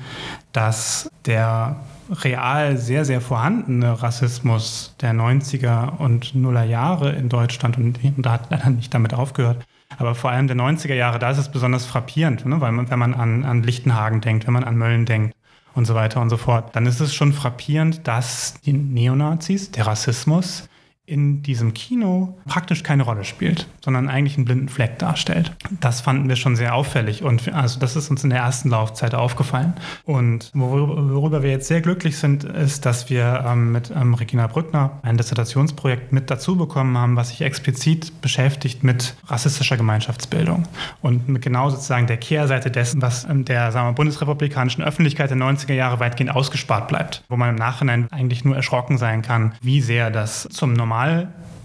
dass 0.52 1.12
der 1.28 1.80
real 2.10 2.76
sehr, 2.78 3.06
sehr 3.06 3.22
vorhandene 3.22 4.02
Rassismus 4.02 4.96
der 5.00 5.14
90er 5.14 5.98
und 5.98 6.34
Nuller 6.34 6.64
Jahre 6.64 7.12
in 7.12 7.30
Deutschland, 7.30 7.78
und 7.78 8.00
da 8.18 8.32
hat 8.32 8.50
leider 8.50 8.72
nicht 8.72 8.92
damit 8.92 9.14
aufgehört, 9.14 9.64
aber 9.98 10.16
vor 10.16 10.32
allem 10.32 10.48
der 10.48 10.58
90er 10.58 10.94
Jahre, 10.94 11.20
da 11.20 11.32
ist 11.32 11.38
es 11.38 11.50
besonders 11.50 11.86
frappierend, 11.86 12.46
ne? 12.46 12.62
weil 12.62 12.72
man, 12.72 12.90
wenn 12.90 13.00
man 13.00 13.14
an, 13.14 13.44
an 13.44 13.64
Lichtenhagen 13.64 14.22
denkt, 14.22 14.48
wenn 14.48 14.54
man 14.54 14.64
an 14.64 14.78
Mölln 14.78 15.06
denkt 15.06 15.36
und 15.74 15.86
so 15.86 15.96
weiter 15.96 16.22
und 16.22 16.30
so 16.30 16.38
fort, 16.38 16.76
dann 16.76 16.86
ist 16.86 17.00
es 17.00 17.14
schon 17.14 17.34
frappierend, 17.34 18.08
dass 18.08 18.56
die 18.62 18.74
Neonazis, 18.74 19.72
der 19.72 19.88
Rassismus, 19.88 20.68
in 21.12 21.44
diesem 21.44 21.74
Kino 21.74 22.38
praktisch 22.48 22.84
keine 22.84 23.03
Rolle 23.03 23.25
spielt, 23.25 23.68
sondern 23.84 24.08
eigentlich 24.08 24.38
einen 24.38 24.46
blinden 24.46 24.70
Fleck 24.70 24.98
darstellt. 24.98 25.51
Das 25.82 26.00
fanden 26.00 26.30
wir 26.30 26.38
schon 26.38 26.56
sehr 26.56 26.74
auffällig 26.74 27.22
und 27.22 27.51
also 27.53 27.82
das 27.82 27.98
ist 27.98 28.10
uns 28.10 28.24
in 28.24 28.30
der 28.30 28.39
ersten 28.39 28.70
Laufzeit 28.70 29.13
aufgefallen. 29.13 29.74
Und 30.06 30.51
worüber 30.53 31.44
wir 31.44 31.51
jetzt 31.51 31.68
sehr 31.68 31.82
glücklich 31.82 32.18
sind, 32.18 32.46
ist, 32.46 32.86
dass 32.86 33.10
wir 33.10 33.44
ähm, 33.46 33.74
mit 33.74 33.91
ähm, 33.94 34.13
Regina 34.13 34.48
Brückner 34.48 35.00
ein 35.01 35.18
Dissertationsprojekt 35.18 36.13
mit 36.13 36.32
dazu 36.32 36.56
bekommen 36.56 36.98
haben, 36.98 37.18
was 37.18 37.30
sich 37.30 37.41
explizit 37.41 38.22
beschäftigt 38.22 38.86
mit 38.86 39.15
rassistischer 39.27 39.75
Gemeinschaftsbildung 39.75 40.63
und 41.01 41.27
mit 41.27 41.41
genau 41.41 41.70
sozusagen 41.70 42.08
der 42.08 42.18
Kehrseite 42.18 42.72
dessen, 42.72 43.01
was 43.01 43.25
in 43.25 43.44
der 43.44 43.74
sagen 43.74 43.89
wir, 43.89 43.94
bundesrepublikanischen 43.94 44.82
Öffentlichkeit 44.82 45.30
der 45.30 45.38
90er 45.38 45.74
Jahre 45.74 46.00
weitgehend 46.00 46.34
ausgespart 46.34 46.88
bleibt, 46.88 47.22
wo 47.27 47.36
man 47.36 47.50
im 47.50 47.56
Nachhinein 47.56 48.08
eigentlich 48.12 48.46
nur 48.46 48.56
erschrocken 48.56 48.98
sein 48.98 49.22
kann, 49.22 49.56
wie 49.62 49.82
sehr 49.82 50.10
das 50.10 50.48
zum 50.50 50.72
normalen 50.72 51.00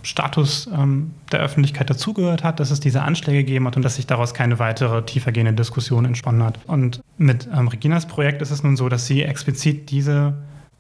Normalstatus 0.07 0.69
ähm, 0.73 1.13
der 1.33 1.41
Öffentlichkeit 1.41 1.91
dazugehört 1.91 2.45
hat, 2.45 2.61
dass 2.61 2.71
es 2.71 2.79
diese 2.79 3.03
Anschläge 3.03 3.45
gegeben 3.45 3.67
hat 3.67 3.77
und 3.77 3.85
dass 3.85 3.97
sich 3.97 4.07
daraus 4.07 4.35
keine 4.35 4.59
weitere 4.59 5.03
tiefergehende 5.03 5.53
Diskussion 5.53 6.05
entsponnen 6.05 6.45
hat. 6.45 6.61
Und 6.67 7.03
mit 7.19 7.49
ähm, 7.53 7.69
Reginas 7.69 8.07
Projekt 8.07 8.41
ist 8.41 8.53
es 8.53 8.63
nun 8.63 8.77
so, 8.77 8.89
dass 8.89 9.07
sie 9.07 9.23
explizit 9.23 9.91
diese 9.91 10.35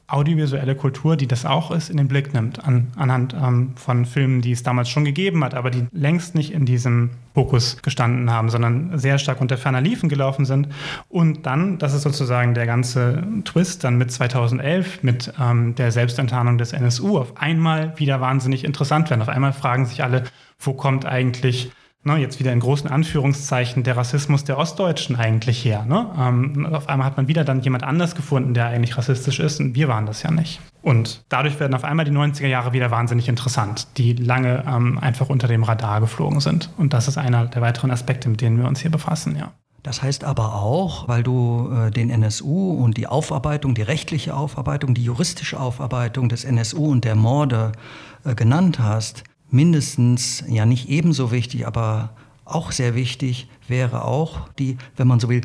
audiovisuelle 0.08 0.76
Kultur, 0.76 1.16
die 1.16 1.26
das 1.26 1.44
auch 1.44 1.70
ist, 1.70 1.90
in 1.90 1.96
den 1.96 2.06
Blick 2.06 2.32
nimmt, 2.32 2.64
an, 2.64 2.88
anhand 2.96 3.34
ähm, 3.34 3.72
von 3.76 4.04
Filmen, 4.04 4.40
die 4.40 4.52
es 4.52 4.62
damals 4.62 4.88
schon 4.88 5.04
gegeben 5.04 5.42
hat, 5.42 5.54
aber 5.54 5.70
die 5.70 5.86
längst 5.92 6.34
nicht 6.34 6.52
in 6.52 6.64
diesem 6.64 7.10
Fokus 7.34 7.82
gestanden 7.82 8.30
haben, 8.30 8.48
sondern 8.48 8.98
sehr 8.98 9.18
stark 9.18 9.40
unter 9.40 9.58
ferner 9.58 9.80
Liefen 9.80 10.08
gelaufen 10.08 10.44
sind. 10.44 10.68
Und 11.08 11.46
dann, 11.46 11.78
das 11.78 11.92
ist 11.92 12.02
sozusagen 12.02 12.54
der 12.54 12.66
ganze 12.66 13.25
Twist, 13.44 13.82
dann 13.82 13.98
mit 13.98 14.12
2011, 14.12 15.02
mit 15.02 15.32
ähm, 15.40 15.75
der 15.75 15.90
Selbstenttarnung 15.90 16.56
des 16.56 16.72
NSU, 16.72 17.18
auf 17.18 17.36
einmal 17.36 17.98
wieder 17.98 18.20
wahnsinnig 18.20 18.64
interessant 18.64 19.10
werden. 19.10 19.22
Auf 19.22 19.28
einmal 19.28 19.52
fragen 19.52 19.86
sich 19.86 20.04
alle, 20.04 20.25
wo 20.60 20.72
kommt 20.72 21.04
eigentlich 21.04 21.72
ne, 22.06 22.16
jetzt 22.16 22.38
wieder 22.38 22.52
in 22.52 22.60
großen 22.60 22.88
Anführungszeichen, 22.88 23.82
der 23.82 23.96
Rassismus 23.96 24.44
der 24.44 24.58
Ostdeutschen 24.58 25.16
eigentlich 25.16 25.64
her. 25.64 25.84
Ne? 25.84 26.10
Ähm, 26.18 26.66
auf 26.72 26.88
einmal 26.88 27.06
hat 27.06 27.16
man 27.16 27.28
wieder 27.28 27.44
dann 27.44 27.60
jemand 27.60 27.84
anders 27.84 28.14
gefunden, 28.14 28.54
der 28.54 28.66
eigentlich 28.66 28.96
rassistisch 28.96 29.40
ist 29.40 29.60
und 29.60 29.75
wir 29.75 29.88
waren 29.88 30.06
das 30.06 30.22
ja 30.22 30.30
nicht. 30.30 30.60
Und 30.82 31.25
dadurch 31.28 31.58
werden 31.58 31.75
auf 31.75 31.84
einmal 31.84 32.04
die 32.04 32.12
90er 32.12 32.46
Jahre 32.46 32.72
wieder 32.72 32.90
wahnsinnig 32.90 33.28
interessant, 33.28 33.88
die 33.98 34.12
lange 34.12 34.64
ähm, 34.66 34.98
einfach 34.98 35.28
unter 35.28 35.48
dem 35.48 35.64
Radar 35.64 36.00
geflogen 36.00 36.40
sind. 36.40 36.70
Und 36.78 36.92
das 36.92 37.08
ist 37.08 37.18
einer 37.18 37.46
der 37.46 37.60
weiteren 37.60 37.90
Aspekte, 37.90 38.28
mit 38.28 38.40
denen 38.40 38.58
wir 38.58 38.68
uns 38.68 38.80
hier 38.80 38.90
befassen, 38.90 39.36
ja. 39.36 39.52
Das 39.82 40.02
heißt 40.02 40.25
aber 40.25 40.56
auch, 40.56 41.06
weil 41.06 41.22
du 41.22 41.70
äh, 41.70 41.92
den 41.92 42.10
NSU 42.10 42.72
und 42.72 42.96
die 42.96 43.06
Aufarbeitung, 43.06 43.76
die 43.76 43.82
rechtliche 43.82 44.34
Aufarbeitung, 44.34 44.94
die 44.94 45.04
juristische 45.04 45.60
Aufarbeitung 45.60 46.28
des 46.28 46.44
NSU 46.44 46.90
und 46.90 47.04
der 47.04 47.14
Morde 47.14 47.70
äh, 48.25 48.34
genannt 48.34 48.80
hast, 48.80 49.22
mindestens, 49.50 50.45
ja 50.49 50.67
nicht 50.67 50.88
ebenso 50.88 51.31
wichtig, 51.31 51.67
aber 51.67 52.11
auch 52.45 52.73
sehr 52.73 52.95
wichtig 52.95 53.49
wäre 53.69 54.04
auch 54.04 54.49
die, 54.59 54.76
wenn 54.97 55.09
man 55.09 55.21
so 55.21 55.28
will, 55.28 55.43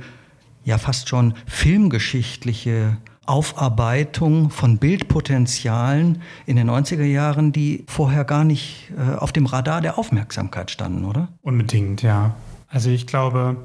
ja 0.63 0.77
fast 0.77 1.09
schon 1.09 1.33
filmgeschichtliche 1.47 2.97
Aufarbeitung 3.25 4.49
von 4.49 4.77
Bildpotenzialen 4.77 6.21
in 6.45 6.55
den 6.55 6.69
90er 6.69 7.03
Jahren, 7.03 7.51
die 7.51 7.85
vorher 7.87 8.25
gar 8.25 8.43
nicht 8.43 8.91
äh, 8.97 9.15
auf 9.15 9.31
dem 9.31 9.45
Radar 9.45 9.81
der 9.81 9.97
Aufmerksamkeit 9.97 10.71
standen, 10.71 11.05
oder? 11.05 11.29
Unbedingt, 11.41 12.01
ja. 12.01 12.35
Also 12.67 12.89
ich 12.89 13.07
glaube, 13.07 13.57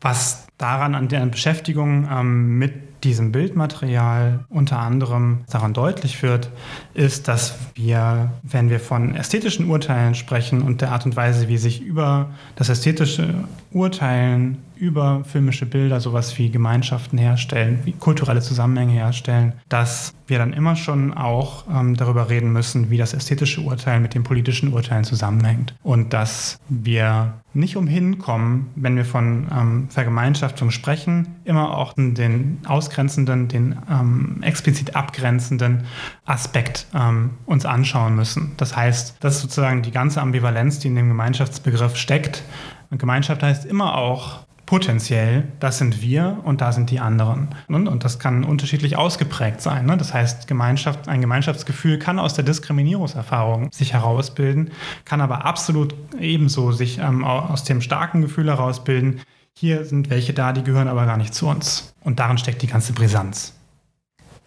was 0.00 0.46
daran 0.60 0.94
an 0.94 1.08
der 1.08 1.24
Beschäftigung 1.26 2.08
ähm, 2.10 2.58
mit 2.58 2.90
diesem 3.04 3.32
Bildmaterial 3.32 4.40
unter 4.48 4.78
anderem 4.78 5.38
daran 5.50 5.72
deutlich 5.72 6.22
wird, 6.22 6.50
ist, 6.94 7.28
dass 7.28 7.54
wir, 7.74 8.32
wenn 8.42 8.68
wir 8.68 8.80
von 8.80 9.14
ästhetischen 9.14 9.68
Urteilen 9.70 10.14
sprechen 10.14 10.62
und 10.62 10.80
der 10.80 10.92
Art 10.92 11.06
und 11.06 11.16
Weise, 11.16 11.48
wie 11.48 11.56
sich 11.56 11.80
über 11.80 12.30
das 12.56 12.68
ästhetische 12.68 13.32
Urteilen 13.72 14.58
über 14.76 15.22
filmische 15.24 15.66
Bilder 15.66 16.00
sowas 16.00 16.38
wie 16.38 16.50
Gemeinschaften 16.50 17.18
herstellen, 17.18 17.80
wie 17.84 17.92
kulturelle 17.92 18.40
Zusammenhänge 18.40 18.92
herstellen, 18.92 19.52
dass 19.68 20.14
wir 20.26 20.38
dann 20.38 20.54
immer 20.54 20.74
schon 20.74 21.12
auch 21.12 21.64
ähm, 21.70 21.96
darüber 21.96 22.30
reden 22.30 22.52
müssen, 22.52 22.88
wie 22.88 22.96
das 22.96 23.12
ästhetische 23.12 23.60
Urteil 23.60 24.00
mit 24.00 24.14
dem 24.14 24.24
politischen 24.24 24.72
Urteilen 24.72 25.04
zusammenhängt. 25.04 25.74
Und 25.82 26.12
dass 26.14 26.58
wir 26.68 27.34
nicht 27.52 27.76
umhin 27.76 28.18
kommen, 28.18 28.70
wenn 28.74 28.96
wir 28.96 29.04
von 29.04 29.48
ähm, 29.52 29.88
Vergemeinschaftung 29.90 30.49
sprechen, 30.70 31.36
immer 31.44 31.76
auch 31.76 31.94
den 31.96 32.58
ausgrenzenden, 32.66 33.48
den 33.48 33.76
ähm, 33.90 34.38
explizit 34.42 34.96
abgrenzenden 34.96 35.84
Aspekt 36.24 36.86
ähm, 36.94 37.30
uns 37.46 37.66
anschauen 37.66 38.14
müssen. 38.16 38.52
Das 38.56 38.76
heißt, 38.76 39.16
das 39.20 39.36
ist 39.36 39.42
sozusagen 39.42 39.82
die 39.82 39.90
ganze 39.90 40.20
Ambivalenz, 40.20 40.78
die 40.78 40.88
in 40.88 40.96
dem 40.96 41.08
Gemeinschaftsbegriff 41.08 41.96
steckt. 41.96 42.42
Und 42.90 42.98
Gemeinschaft 42.98 43.42
heißt 43.42 43.64
immer 43.64 43.96
auch 43.96 44.46
potenziell, 44.70 45.48
das 45.58 45.78
sind 45.78 46.00
wir 46.00 46.38
und 46.44 46.60
da 46.60 46.70
sind 46.70 46.90
die 46.90 47.00
anderen. 47.00 47.48
Und 47.66 48.04
das 48.04 48.20
kann 48.20 48.44
unterschiedlich 48.44 48.96
ausgeprägt 48.96 49.60
sein. 49.60 49.84
Ne? 49.84 49.96
Das 49.96 50.14
heißt, 50.14 50.46
Gemeinschaft, 50.46 51.08
ein 51.08 51.20
Gemeinschaftsgefühl 51.20 51.98
kann 51.98 52.20
aus 52.20 52.34
der 52.34 52.44
Diskriminierungserfahrung 52.44 53.72
sich 53.72 53.94
herausbilden, 53.94 54.70
kann 55.04 55.20
aber 55.20 55.44
absolut 55.44 55.96
ebenso 56.20 56.70
sich 56.70 56.98
ähm, 56.98 57.24
aus 57.24 57.64
dem 57.64 57.80
starken 57.80 58.20
Gefühl 58.20 58.46
herausbilden, 58.46 59.22
hier 59.60 59.84
sind 59.84 60.08
welche 60.08 60.32
da, 60.32 60.54
die 60.54 60.64
gehören 60.64 60.88
aber 60.88 61.04
gar 61.04 61.18
nicht 61.18 61.34
zu 61.34 61.46
uns. 61.46 61.92
Und 62.02 62.18
darin 62.18 62.38
steckt 62.38 62.62
die 62.62 62.66
ganze 62.66 62.94
Brisanz. 62.94 63.52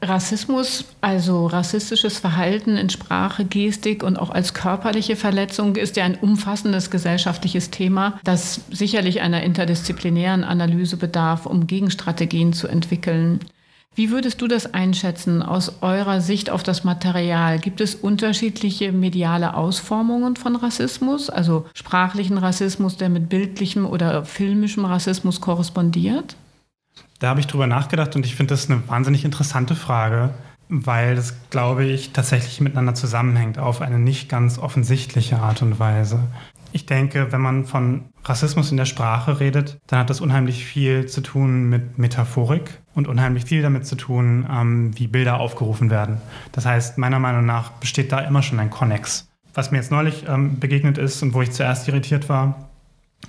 Rassismus, 0.01 0.85
also 1.01 1.45
rassistisches 1.45 2.17
Verhalten 2.17 2.77
in 2.77 2.89
Sprache, 2.89 3.45
Gestik 3.45 4.03
und 4.03 4.17
auch 4.17 4.31
als 4.31 4.55
körperliche 4.55 5.15
Verletzung 5.15 5.75
ist 5.75 5.95
ja 5.97 6.03
ein 6.03 6.15
umfassendes 6.15 6.89
gesellschaftliches 6.89 7.69
Thema, 7.69 8.19
das 8.23 8.61
sicherlich 8.71 9.21
einer 9.21 9.43
interdisziplinären 9.43 10.43
Analyse 10.43 10.97
bedarf, 10.97 11.45
um 11.45 11.67
Gegenstrategien 11.67 12.51
zu 12.51 12.67
entwickeln. 12.67 13.39
Wie 13.95 14.09
würdest 14.09 14.41
du 14.41 14.47
das 14.47 14.73
einschätzen 14.73 15.43
aus 15.43 15.81
eurer 15.81 16.19
Sicht 16.19 16.49
auf 16.49 16.63
das 16.63 16.83
Material? 16.83 17.59
Gibt 17.59 17.79
es 17.79 17.93
unterschiedliche 17.93 18.91
mediale 18.91 19.55
Ausformungen 19.55 20.35
von 20.35 20.55
Rassismus, 20.55 21.29
also 21.29 21.67
sprachlichen 21.75 22.39
Rassismus, 22.39 22.97
der 22.97 23.09
mit 23.09 23.29
bildlichem 23.29 23.85
oder 23.85 24.25
filmischem 24.25 24.85
Rassismus 24.85 25.41
korrespondiert? 25.41 26.35
Da 27.19 27.29
habe 27.29 27.39
ich 27.39 27.47
drüber 27.47 27.67
nachgedacht 27.67 28.15
und 28.15 28.25
ich 28.25 28.35
finde 28.35 28.55
das 28.55 28.67
eine 28.67 28.81
wahnsinnig 28.87 29.25
interessante 29.25 29.75
Frage, 29.75 30.31
weil 30.69 31.15
das, 31.15 31.35
glaube 31.51 31.85
ich, 31.85 32.13
tatsächlich 32.13 32.61
miteinander 32.61 32.95
zusammenhängt 32.95 33.59
auf 33.59 33.81
eine 33.81 33.99
nicht 33.99 34.27
ganz 34.27 34.57
offensichtliche 34.57 35.37
Art 35.37 35.61
und 35.61 35.79
Weise. 35.79 36.19
Ich 36.71 36.87
denke, 36.87 37.31
wenn 37.31 37.41
man 37.41 37.65
von 37.65 38.05
Rassismus 38.25 38.71
in 38.71 38.77
der 38.77 38.85
Sprache 38.85 39.39
redet, 39.39 39.77
dann 39.85 39.99
hat 39.99 40.09
das 40.09 40.19
unheimlich 40.19 40.65
viel 40.65 41.05
zu 41.05 41.21
tun 41.21 41.69
mit 41.69 41.99
Metaphorik 41.99 42.81
und 42.95 43.07
unheimlich 43.07 43.45
viel 43.45 43.61
damit 43.61 43.85
zu 43.85 43.95
tun, 43.95 44.47
ähm, 44.51 44.91
wie 44.97 45.07
Bilder 45.07 45.39
aufgerufen 45.39 45.89
werden. 45.89 46.17
Das 46.51 46.65
heißt, 46.65 46.97
meiner 46.97 47.19
Meinung 47.19 47.45
nach 47.45 47.71
besteht 47.71 48.11
da 48.11 48.19
immer 48.19 48.43
schon 48.43 48.59
ein 48.59 48.69
Konnex. 48.69 49.27
Was 49.53 49.71
mir 49.71 49.77
jetzt 49.77 49.91
neulich 49.91 50.25
ähm, 50.27 50.59
begegnet 50.59 50.97
ist 50.97 51.21
und 51.21 51.33
wo 51.33 51.41
ich 51.41 51.51
zuerst 51.51 51.87
irritiert 51.87 52.29
war, 52.29 52.69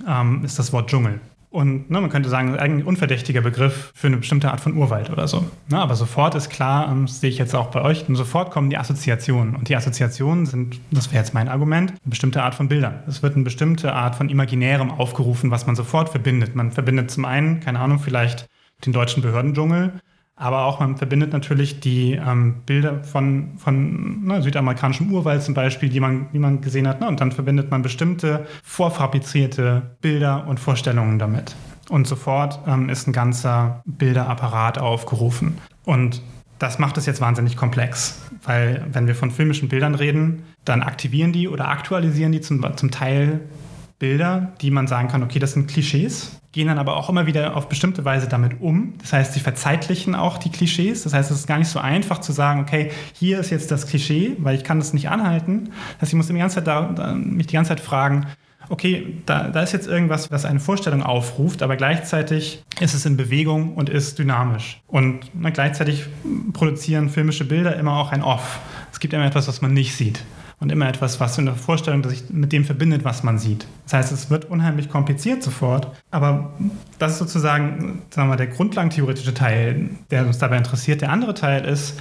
ähm, 0.07 0.43
ist 0.43 0.59
das 0.59 0.73
Wort 0.73 0.89
Dschungel. 0.89 1.19
Und 1.55 1.89
ne, 1.89 2.01
man 2.01 2.09
könnte 2.09 2.27
sagen, 2.27 2.57
eigentlich 2.57 2.83
ein 2.83 2.87
unverdächtiger 2.87 3.39
Begriff 3.39 3.93
für 3.95 4.07
eine 4.07 4.17
bestimmte 4.17 4.51
Art 4.51 4.59
von 4.59 4.75
Urwald 4.75 5.09
oder 5.09 5.25
so. 5.25 5.45
Ne, 5.69 5.79
aber 5.79 5.95
sofort 5.95 6.35
ist 6.35 6.49
klar, 6.49 6.91
ähm, 6.91 7.05
das 7.05 7.21
sehe 7.21 7.29
ich 7.29 7.37
jetzt 7.37 7.55
auch 7.55 7.67
bei 7.67 7.81
euch, 7.81 8.09
und 8.09 8.17
sofort 8.17 8.51
kommen 8.51 8.69
die 8.69 8.77
Assoziationen. 8.77 9.55
Und 9.55 9.69
die 9.69 9.75
Assoziationen 9.77 10.45
sind, 10.47 10.81
das 10.91 11.13
wäre 11.13 11.23
jetzt 11.23 11.33
mein 11.33 11.47
Argument, 11.47 11.91
eine 11.91 11.99
bestimmte 12.03 12.43
Art 12.43 12.55
von 12.55 12.67
Bildern. 12.67 12.99
Es 13.07 13.23
wird 13.23 13.35
eine 13.35 13.45
bestimmte 13.45 13.93
Art 13.93 14.15
von 14.15 14.27
Imaginärem 14.27 14.91
aufgerufen, 14.91 15.49
was 15.49 15.65
man 15.65 15.77
sofort 15.77 16.09
verbindet. 16.09 16.57
Man 16.57 16.73
verbindet 16.73 17.09
zum 17.09 17.23
einen, 17.23 17.61
keine 17.61 17.79
Ahnung, 17.79 17.99
vielleicht 17.99 18.49
den 18.83 18.93
deutschen 18.93 19.21
Behördendschungel 19.21 19.99
aber 20.37 20.65
auch 20.65 20.79
man 20.79 20.97
verbindet 20.97 21.31
natürlich 21.31 21.79
die 21.79 22.13
ähm, 22.13 22.63
Bilder 22.65 23.03
von, 23.03 23.57
von 23.57 24.25
ne, 24.25 24.41
südamerikanischem 24.41 25.11
Urwald 25.11 25.41
zum 25.43 25.53
Beispiel, 25.53 25.87
die 25.87 26.01
man, 26.01 26.27
die 26.33 26.39
man 26.39 26.59
gesehen 26.59 26.87
hat. 26.87 26.99
Ne? 26.99 27.07
Und 27.07 27.21
dann 27.21 27.31
verbindet 27.31 27.71
man 27.71 27.81
bestimmte 27.81 28.45
vorfabrizierte 28.63 29.95
Bilder 30.01 30.45
und 30.47 30.59
Vorstellungen 30.59 31.19
damit. 31.19 31.55
Und 31.87 32.05
sofort 32.05 32.59
ähm, 32.67 32.89
ist 32.89 33.07
ein 33.07 33.13
ganzer 33.13 33.81
Bilderapparat 33.85 34.77
aufgerufen. 34.77 35.57
Und 35.85 36.21
das 36.59 36.79
macht 36.79 36.97
es 36.97 37.05
jetzt 37.05 37.21
wahnsinnig 37.21 37.55
komplex, 37.55 38.21
weil 38.43 38.85
wenn 38.91 39.07
wir 39.07 39.15
von 39.15 39.31
filmischen 39.31 39.69
Bildern 39.69 39.95
reden, 39.95 40.43
dann 40.65 40.81
aktivieren 40.81 41.31
die 41.31 41.47
oder 41.47 41.69
aktualisieren 41.69 42.31
die 42.31 42.41
zum, 42.41 42.65
zum 42.75 42.91
Teil 42.91 43.41
Bilder, 43.99 44.53
die 44.61 44.71
man 44.71 44.87
sagen 44.87 45.07
kann, 45.07 45.23
okay, 45.23 45.39
das 45.39 45.53
sind 45.53 45.69
Klischees, 45.69 46.39
gehen 46.55 46.69
dann 46.69 46.77
aber 46.77 46.95
auch 46.95 47.09
immer 47.09 47.25
wieder 47.25 47.57
auf 47.57 47.67
bestimmte 47.67 48.05
Weise 48.05 48.29
damit 48.29 48.61
um. 48.61 48.93
Das 49.01 49.11
heißt, 49.11 49.33
sie 49.33 49.41
verzeitlichen 49.41 50.15
auch 50.15 50.37
die 50.37 50.49
Klischees. 50.49 51.03
Das 51.03 51.13
heißt, 51.13 51.29
es 51.29 51.39
ist 51.39 51.47
gar 51.47 51.57
nicht 51.59 51.67
so 51.67 51.79
einfach 51.79 52.19
zu 52.19 52.31
sagen, 52.31 52.61
okay, 52.61 52.91
hier 53.13 53.39
ist 53.39 53.49
jetzt 53.49 53.71
das 53.71 53.87
Klischee, 53.87 54.37
weil 54.39 54.55
ich 54.55 54.63
kann 54.63 54.79
das 54.79 54.93
nicht 54.93 55.09
anhalten. 55.09 55.65
Das 55.65 56.03
heißt, 56.03 56.13
ich 56.13 56.17
muss 56.17 56.27
die 56.27 56.33
ganze 56.33 56.55
Zeit 56.55 56.67
da, 56.67 57.13
mich 57.13 57.47
die 57.47 57.55
ganze 57.55 57.69
Zeit 57.69 57.81
fragen, 57.81 58.27
okay, 58.69 59.17
da, 59.25 59.49
da 59.49 59.63
ist 59.63 59.73
jetzt 59.73 59.85
irgendwas, 59.85 60.31
was 60.31 60.45
eine 60.45 60.61
Vorstellung 60.61 61.03
aufruft, 61.03 61.61
aber 61.61 61.75
gleichzeitig 61.75 62.63
ist 62.79 62.93
es 62.93 63.05
in 63.05 63.17
Bewegung 63.17 63.73
und 63.73 63.89
ist 63.89 64.17
dynamisch. 64.17 64.81
Und 64.87 65.29
na, 65.33 65.49
gleichzeitig 65.49 66.05
produzieren 66.53 67.09
filmische 67.09 67.43
Bilder 67.43 67.75
immer 67.75 67.97
auch 67.97 68.13
ein 68.13 68.23
Off. 68.23 68.59
Es 68.93 69.01
gibt 69.01 69.13
immer 69.13 69.25
etwas, 69.25 69.49
was 69.49 69.61
man 69.61 69.73
nicht 69.73 69.93
sieht 69.93 70.23
und 70.59 70.71
immer 70.71 70.87
etwas, 70.87 71.19
was 71.19 71.37
in 71.37 71.45
der 71.45 71.55
Vorstellung 71.55 72.03
sich 72.07 72.29
mit 72.29 72.51
dem 72.51 72.65
verbindet, 72.65 73.03
was 73.03 73.23
man 73.23 73.37
sieht. 73.37 73.67
Das 73.83 73.93
heißt, 73.93 74.11
es 74.11 74.29
wird 74.29 74.45
unheimlich 74.45 74.89
kompliziert 74.89 75.43
sofort, 75.43 75.91
aber 76.11 76.53
das 76.99 77.13
ist 77.13 77.19
sozusagen 77.19 78.01
sagen 78.09 78.29
wir, 78.29 78.35
der 78.35 78.47
grundlagentheoretische 78.47 79.33
Teil, 79.33 79.89
der 80.11 80.25
uns 80.25 80.37
dabei 80.37 80.57
interessiert. 80.57 81.01
Der 81.01 81.11
andere 81.11 81.33
Teil 81.33 81.65
ist, 81.65 81.99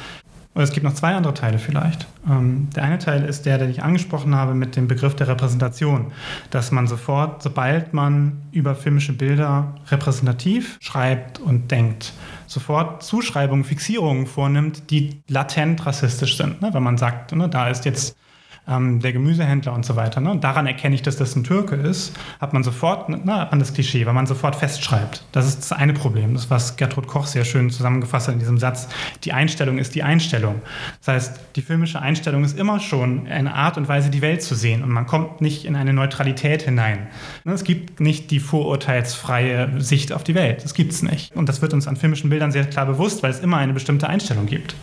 oder 0.55 0.63
es 0.63 0.71
gibt 0.71 0.85
noch 0.85 0.95
zwei 0.95 1.15
andere 1.15 1.35
Teile 1.35 1.59
vielleicht. 1.59 2.07
Ähm, 2.31 2.69
der 2.77 2.85
eine 2.85 2.99
Teil 2.99 3.25
ist 3.25 3.45
der, 3.45 3.59
den 3.59 3.71
ich 3.71 3.83
angesprochen 3.83 4.37
habe 4.37 4.55
mit 4.55 4.77
dem 4.77 4.87
Begriff 4.87 5.17
der 5.17 5.27
Repräsentation, 5.27 6.13
dass 6.51 6.71
man 6.71 6.87
sofort, 6.87 7.43
sobald 7.43 7.93
man 7.93 8.43
über 8.53 8.77
filmische 8.77 9.13
Bilder 9.13 9.75
repräsentativ 9.91 10.79
schreibt 10.81 11.41
und 11.41 11.73
denkt, 11.73 12.13
sofort 12.47 13.03
Zuschreibungen, 13.03 13.65
Fixierungen 13.65 14.27
vornimmt, 14.27 14.91
die 14.91 15.23
latent 15.29 15.85
rassistisch 15.87 16.37
sind. 16.37 16.63
Ne? 16.63 16.73
Wenn 16.73 16.85
man 16.85 16.99
sagt, 16.99 17.35
ne, 17.35 17.49
da 17.49 17.69
ist 17.69 17.85
jetzt 17.85 18.17
ähm, 18.67 19.01
der 19.01 19.13
Gemüsehändler 19.13 19.73
und 19.73 19.85
so 19.85 19.97
weiter. 19.97 20.21
Ne? 20.21 20.31
Und 20.31 20.45
daran 20.45 20.67
erkenne 20.67 20.95
ich, 20.95 21.03
dass 21.03 21.17
das 21.17 21.37
ein 21.37 21.45
Türke 21.45 21.77
ist, 21.77 22.17
hat 22.41 22.53
man 22.53 22.63
sofort, 22.63 23.09
ne, 23.09 23.37
hat 23.37 23.51
man 23.51 23.59
das 23.61 23.75
Klischee, 23.75 24.07
weil 24.07 24.15
man 24.15 24.27
sofort 24.27 24.57
festschreibt. 24.57 25.25
Das 25.33 25.47
ist 25.47 25.59
das 25.59 25.73
eine 25.73 25.93
Problem, 25.93 26.35
das 26.35 26.51
was 26.51 26.77
Gertrud 26.77 27.07
Koch 27.07 27.27
sehr 27.27 27.45
schön 27.45 27.71
zusammengefasst 27.71 28.29
hat 28.29 28.35
in 28.35 28.41
diesem 28.41 28.59
Satz. 28.59 28.89
Die 29.25 29.33
Einstellung 29.33 29.79
ist 29.79 29.95
die 29.95 30.03
Einstellung. 30.03 30.63
Das 31.05 31.15
heißt, 31.15 31.41
die 31.57 31.63
filmische 31.63 32.01
Einstellung 32.01 32.45
ist 32.45 32.59
immer 32.59 32.81
schon 32.81 33.27
eine 33.27 33.55
Art 33.55 33.77
und 33.77 33.89
Weise, 33.89 34.11
die 34.11 34.23
Welt 34.23 34.43
zu 34.43 34.55
sehen 34.55 34.83
und 34.83 34.91
man 34.91 35.07
kommt 35.07 35.41
nicht 35.41 35.65
in 35.65 35.77
eine 35.77 35.93
Neutralität 35.93 36.63
hinein. 36.63 37.07
Ne, 37.45 37.53
es 37.53 37.65
gibt 37.65 38.01
nicht 38.01 38.31
die 38.31 38.41
vorurteilsfreie 38.41 39.81
Sicht 39.81 40.13
auf 40.13 40.25
die 40.25 40.35
Welt. 40.35 40.65
Das 40.65 40.75
gibt 40.75 40.93
es 40.93 41.03
nicht. 41.03 41.35
Und 41.37 41.49
das 41.49 41.61
wird 41.61 41.75
uns 41.75 41.87
an 41.87 41.97
filmischen 41.97 42.31
Bildern 42.31 42.53
sehr 42.53 42.65
klar 42.65 42.87
bewusst, 42.87 43.23
weil 43.23 43.31
es 43.31 43.41
immer 43.41 43.59
eine 43.59 43.75
bestimmte 43.75 44.09
Einstellung 44.09 44.47
gibt. 44.47 44.75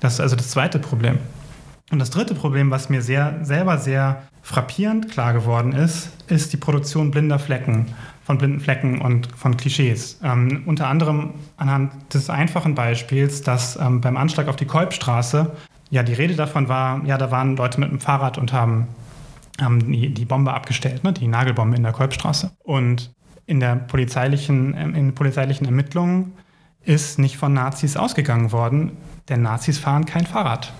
Das 0.00 0.14
ist 0.14 0.20
also 0.20 0.36
das 0.36 0.48
zweite 0.50 0.78
Problem. 0.78 1.18
Und 1.90 1.98
das 1.98 2.10
dritte 2.10 2.34
Problem, 2.34 2.70
was 2.70 2.90
mir 2.90 3.00
sehr, 3.00 3.38
selber 3.42 3.78
sehr 3.78 4.22
frappierend 4.42 5.10
klar 5.10 5.32
geworden 5.32 5.72
ist, 5.72 6.10
ist 6.28 6.52
die 6.52 6.58
Produktion 6.58 7.10
blinder 7.10 7.38
Flecken, 7.38 7.86
von 8.24 8.36
blinden 8.36 8.60
Flecken 8.60 9.00
und 9.00 9.28
von 9.34 9.56
Klischees. 9.56 10.20
Ähm, 10.22 10.64
unter 10.66 10.88
anderem 10.88 11.34
anhand 11.56 11.92
des 12.12 12.28
einfachen 12.28 12.74
Beispiels, 12.74 13.42
dass 13.42 13.76
ähm, 13.76 14.02
beim 14.02 14.18
Anschlag 14.18 14.48
auf 14.48 14.56
die 14.56 14.66
Kolbstraße 14.66 15.52
ja 15.90 16.02
die 16.02 16.12
Rede 16.12 16.34
davon 16.34 16.68
war, 16.68 17.02
ja, 17.06 17.16
da 17.16 17.30
waren 17.30 17.56
Leute 17.56 17.80
mit 17.80 17.90
dem 17.90 18.00
Fahrrad 18.00 18.36
und 18.36 18.52
haben, 18.52 18.88
haben 19.58 19.90
die, 19.90 20.12
die 20.12 20.24
Bombe 20.26 20.52
abgestellt, 20.52 21.04
ne, 21.04 21.14
die 21.14 21.26
Nagelbombe 21.26 21.76
in 21.76 21.82
der 21.82 21.92
Kolbstraße. 21.92 22.50
Und 22.62 23.14
in 23.46 23.60
der 23.60 23.76
polizeilichen, 23.76 24.74
ähm, 24.76 24.94
in 24.94 25.14
polizeilichen 25.14 25.64
Ermittlungen 25.64 26.34
ist 26.84 27.18
nicht 27.18 27.38
von 27.38 27.54
Nazis 27.54 27.96
ausgegangen 27.96 28.52
worden, 28.52 28.92
denn 29.30 29.40
Nazis 29.40 29.78
fahren 29.78 30.04
kein 30.04 30.26
Fahrrad 30.26 30.72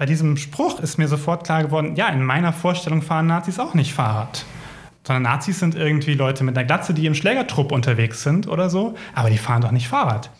bei 0.00 0.06
diesem 0.06 0.38
Spruch 0.38 0.80
ist 0.80 0.96
mir 0.96 1.08
sofort 1.08 1.44
klar 1.44 1.62
geworden, 1.62 1.94
ja, 1.94 2.08
in 2.08 2.24
meiner 2.24 2.54
Vorstellung 2.54 3.02
fahren 3.02 3.26
Nazis 3.26 3.58
auch 3.58 3.74
nicht 3.74 3.92
Fahrrad. 3.92 4.46
Sondern 5.06 5.24
Nazis 5.24 5.60
sind 5.60 5.74
irgendwie 5.74 6.14
Leute 6.14 6.42
mit 6.42 6.56
einer 6.56 6.66
Glatze, 6.66 6.94
die 6.94 7.04
im 7.04 7.14
Schlägertrupp 7.14 7.70
unterwegs 7.70 8.22
sind 8.22 8.48
oder 8.48 8.70
so, 8.70 8.94
aber 9.14 9.28
die 9.28 9.36
fahren 9.36 9.60
doch 9.60 9.72
nicht 9.72 9.88
Fahrrad. 9.88 10.30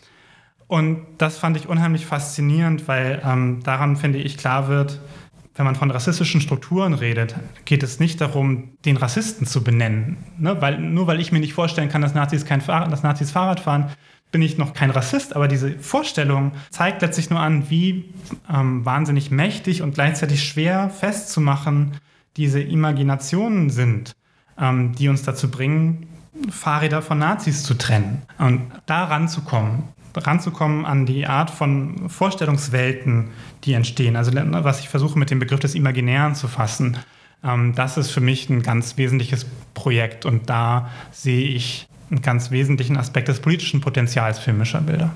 Und 0.65 1.05
das 1.19 1.37
fand 1.37 1.57
ich 1.57 1.69
unheimlich 1.69 2.07
faszinierend, 2.07 2.87
weil 2.87 3.21
ähm, 3.23 3.61
daran, 3.61 3.97
finde 3.97 4.17
ich, 4.17 4.35
klar 4.35 4.67
wird, 4.67 4.99
wenn 5.53 5.65
man 5.65 5.75
von 5.75 5.91
rassistischen 5.91 6.41
Strukturen 6.41 6.95
redet, 6.95 7.35
geht 7.65 7.83
es 7.83 7.99
nicht 7.99 8.19
darum, 8.19 8.71
den 8.83 8.97
Rassisten 8.97 9.45
zu 9.45 9.63
benennen. 9.63 10.17
Ne? 10.39 10.59
Weil, 10.59 10.79
nur 10.79 11.05
weil 11.05 11.19
ich 11.19 11.31
mir 11.31 11.39
nicht 11.39 11.53
vorstellen 11.53 11.89
kann, 11.89 12.01
dass 12.01 12.15
Nazis, 12.15 12.45
kein 12.45 12.61
Fahrrad, 12.61 12.91
dass 12.91 13.03
Nazis 13.03 13.29
Fahrrad 13.29 13.59
fahren, 13.59 13.91
bin 14.31 14.41
ich 14.41 14.57
noch 14.57 14.73
kein 14.73 14.91
Rassist, 14.91 15.35
aber 15.35 15.47
diese 15.47 15.77
Vorstellung 15.79 16.53
zeigt 16.69 17.01
letztlich 17.01 17.29
nur 17.29 17.39
an, 17.39 17.69
wie 17.69 18.13
ähm, 18.51 18.85
wahnsinnig 18.85 19.29
mächtig 19.29 19.81
und 19.81 19.93
gleichzeitig 19.93 20.43
schwer 20.43 20.89
festzumachen 20.89 21.97
diese 22.37 22.61
Imaginationen 22.61 23.69
sind, 23.69 24.13
ähm, 24.57 24.93
die 24.95 25.09
uns 25.09 25.23
dazu 25.23 25.51
bringen, 25.51 26.07
Fahrräder 26.49 27.01
von 27.01 27.19
Nazis 27.19 27.63
zu 27.63 27.73
trennen 27.73 28.21
und 28.37 28.71
da 28.85 29.03
ranzukommen, 29.03 29.83
ranzukommen 30.15 30.85
an 30.85 31.05
die 31.05 31.27
Art 31.27 31.51
von 31.51 32.09
Vorstellungswelten, 32.09 33.29
die 33.65 33.73
entstehen. 33.73 34.15
Also 34.15 34.31
was 34.33 34.79
ich 34.79 34.89
versuche 34.89 35.19
mit 35.19 35.29
dem 35.29 35.39
Begriff 35.39 35.59
des 35.59 35.75
Imaginären 35.75 36.35
zu 36.35 36.47
fassen. 36.47 36.97
Ähm, 37.43 37.75
das 37.75 37.97
ist 37.97 38.11
für 38.11 38.21
mich 38.21 38.49
ein 38.49 38.63
ganz 38.63 38.97
wesentliches 38.97 39.45
Projekt 39.73 40.25
und 40.25 40.49
da 40.49 40.89
sehe 41.11 41.49
ich 41.49 41.87
einen 42.11 42.21
ganz 42.21 42.51
wesentlichen 42.51 42.97
Aspekt 42.97 43.29
des 43.29 43.39
politischen 43.39 43.81
Potenzials 43.81 44.37
filmischer 44.37 44.81
Bilder. 44.81 45.11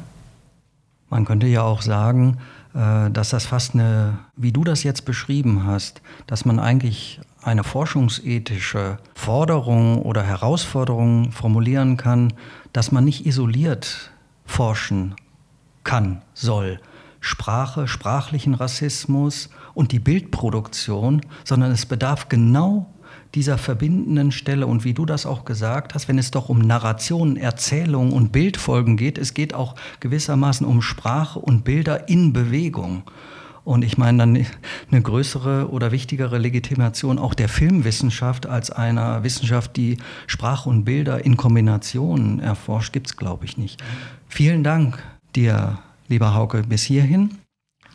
Man 1.09 1.25
könnte 1.25 1.47
ja 1.47 1.61
auch 1.61 1.81
sagen, 1.81 2.37
äh, 2.73 3.11
dass 3.11 3.29
das 3.29 3.45
fast 3.45 3.73
eine, 3.73 4.17
wie 4.35 4.51
du 4.51 4.63
das 4.63 4.83
jetzt 4.83 5.05
beschrieben 5.05 5.65
hast, 5.65 6.01
dass 6.25 6.45
man 6.45 6.59
eigentlich 6.59 7.19
eine 7.43 7.63
forschungsethische 7.63 8.97
Forderung 9.13 10.01
oder 10.01 10.23
Herausforderung 10.23 11.31
formulieren 11.31 11.95
kann, 11.97 12.33
dass 12.73 12.91
man 12.91 13.05
nicht 13.05 13.25
isoliert 13.25 14.11
forschen 14.45 15.15
kann, 15.83 16.21
soll. 16.33 16.79
Sprache, 17.19 17.87
sprachlichen 17.87 18.53
Rassismus 18.53 19.49
und 19.73 19.91
die 19.91 19.99
Bildproduktion, 19.99 21.21
sondern 21.43 21.71
es 21.71 21.85
bedarf 21.85 22.29
genau 22.29 22.87
dieser 23.35 23.57
verbindenden 23.57 24.31
Stelle 24.31 24.65
und 24.65 24.83
wie 24.85 24.93
du 24.93 25.05
das 25.05 25.25
auch 25.25 25.45
gesagt 25.45 25.93
hast, 25.93 26.07
wenn 26.07 26.17
es 26.17 26.31
doch 26.31 26.49
um 26.49 26.59
Narration, 26.59 27.37
Erzählung 27.37 28.13
und 28.13 28.31
Bildfolgen 28.31 28.97
geht, 28.97 29.17
es 29.17 29.33
geht 29.33 29.53
auch 29.53 29.75
gewissermaßen 29.99 30.65
um 30.65 30.81
Sprache 30.81 31.39
und 31.39 31.63
Bilder 31.63 32.07
in 32.07 32.33
Bewegung. 32.33 33.03
Und 33.65 33.83
ich 33.83 33.97
meine 33.97 34.19
dann 34.19 34.45
eine 34.91 35.01
größere 35.01 35.69
oder 35.71 35.91
wichtigere 35.91 36.37
Legitimation 36.37 37.17
auch 37.17 37.33
der 37.33 37.49
Filmwissenschaft 37.49 38.45
als 38.45 38.69
einer 38.69 39.23
Wissenschaft, 39.23 39.75
die 39.75 39.97
Sprache 40.27 40.69
und 40.69 40.85
Bilder 40.85 41.25
in 41.25 41.35
Kombination 41.35 42.39
erforscht, 42.39 42.93
gibt 42.93 43.07
es, 43.07 43.17
glaube 43.17 43.45
ich, 43.45 43.57
nicht. 43.57 43.83
Vielen 44.29 44.63
Dank 44.63 45.03
dir, 45.35 45.79
lieber 46.07 46.35
Hauke, 46.35 46.61
bis 46.61 46.83
hierhin. 46.83 47.31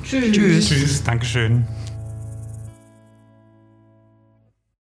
Tschüss. 0.04 0.32
Tschüss. 0.32 0.68
Tschüss. 0.68 1.02
Dankeschön. 1.04 1.64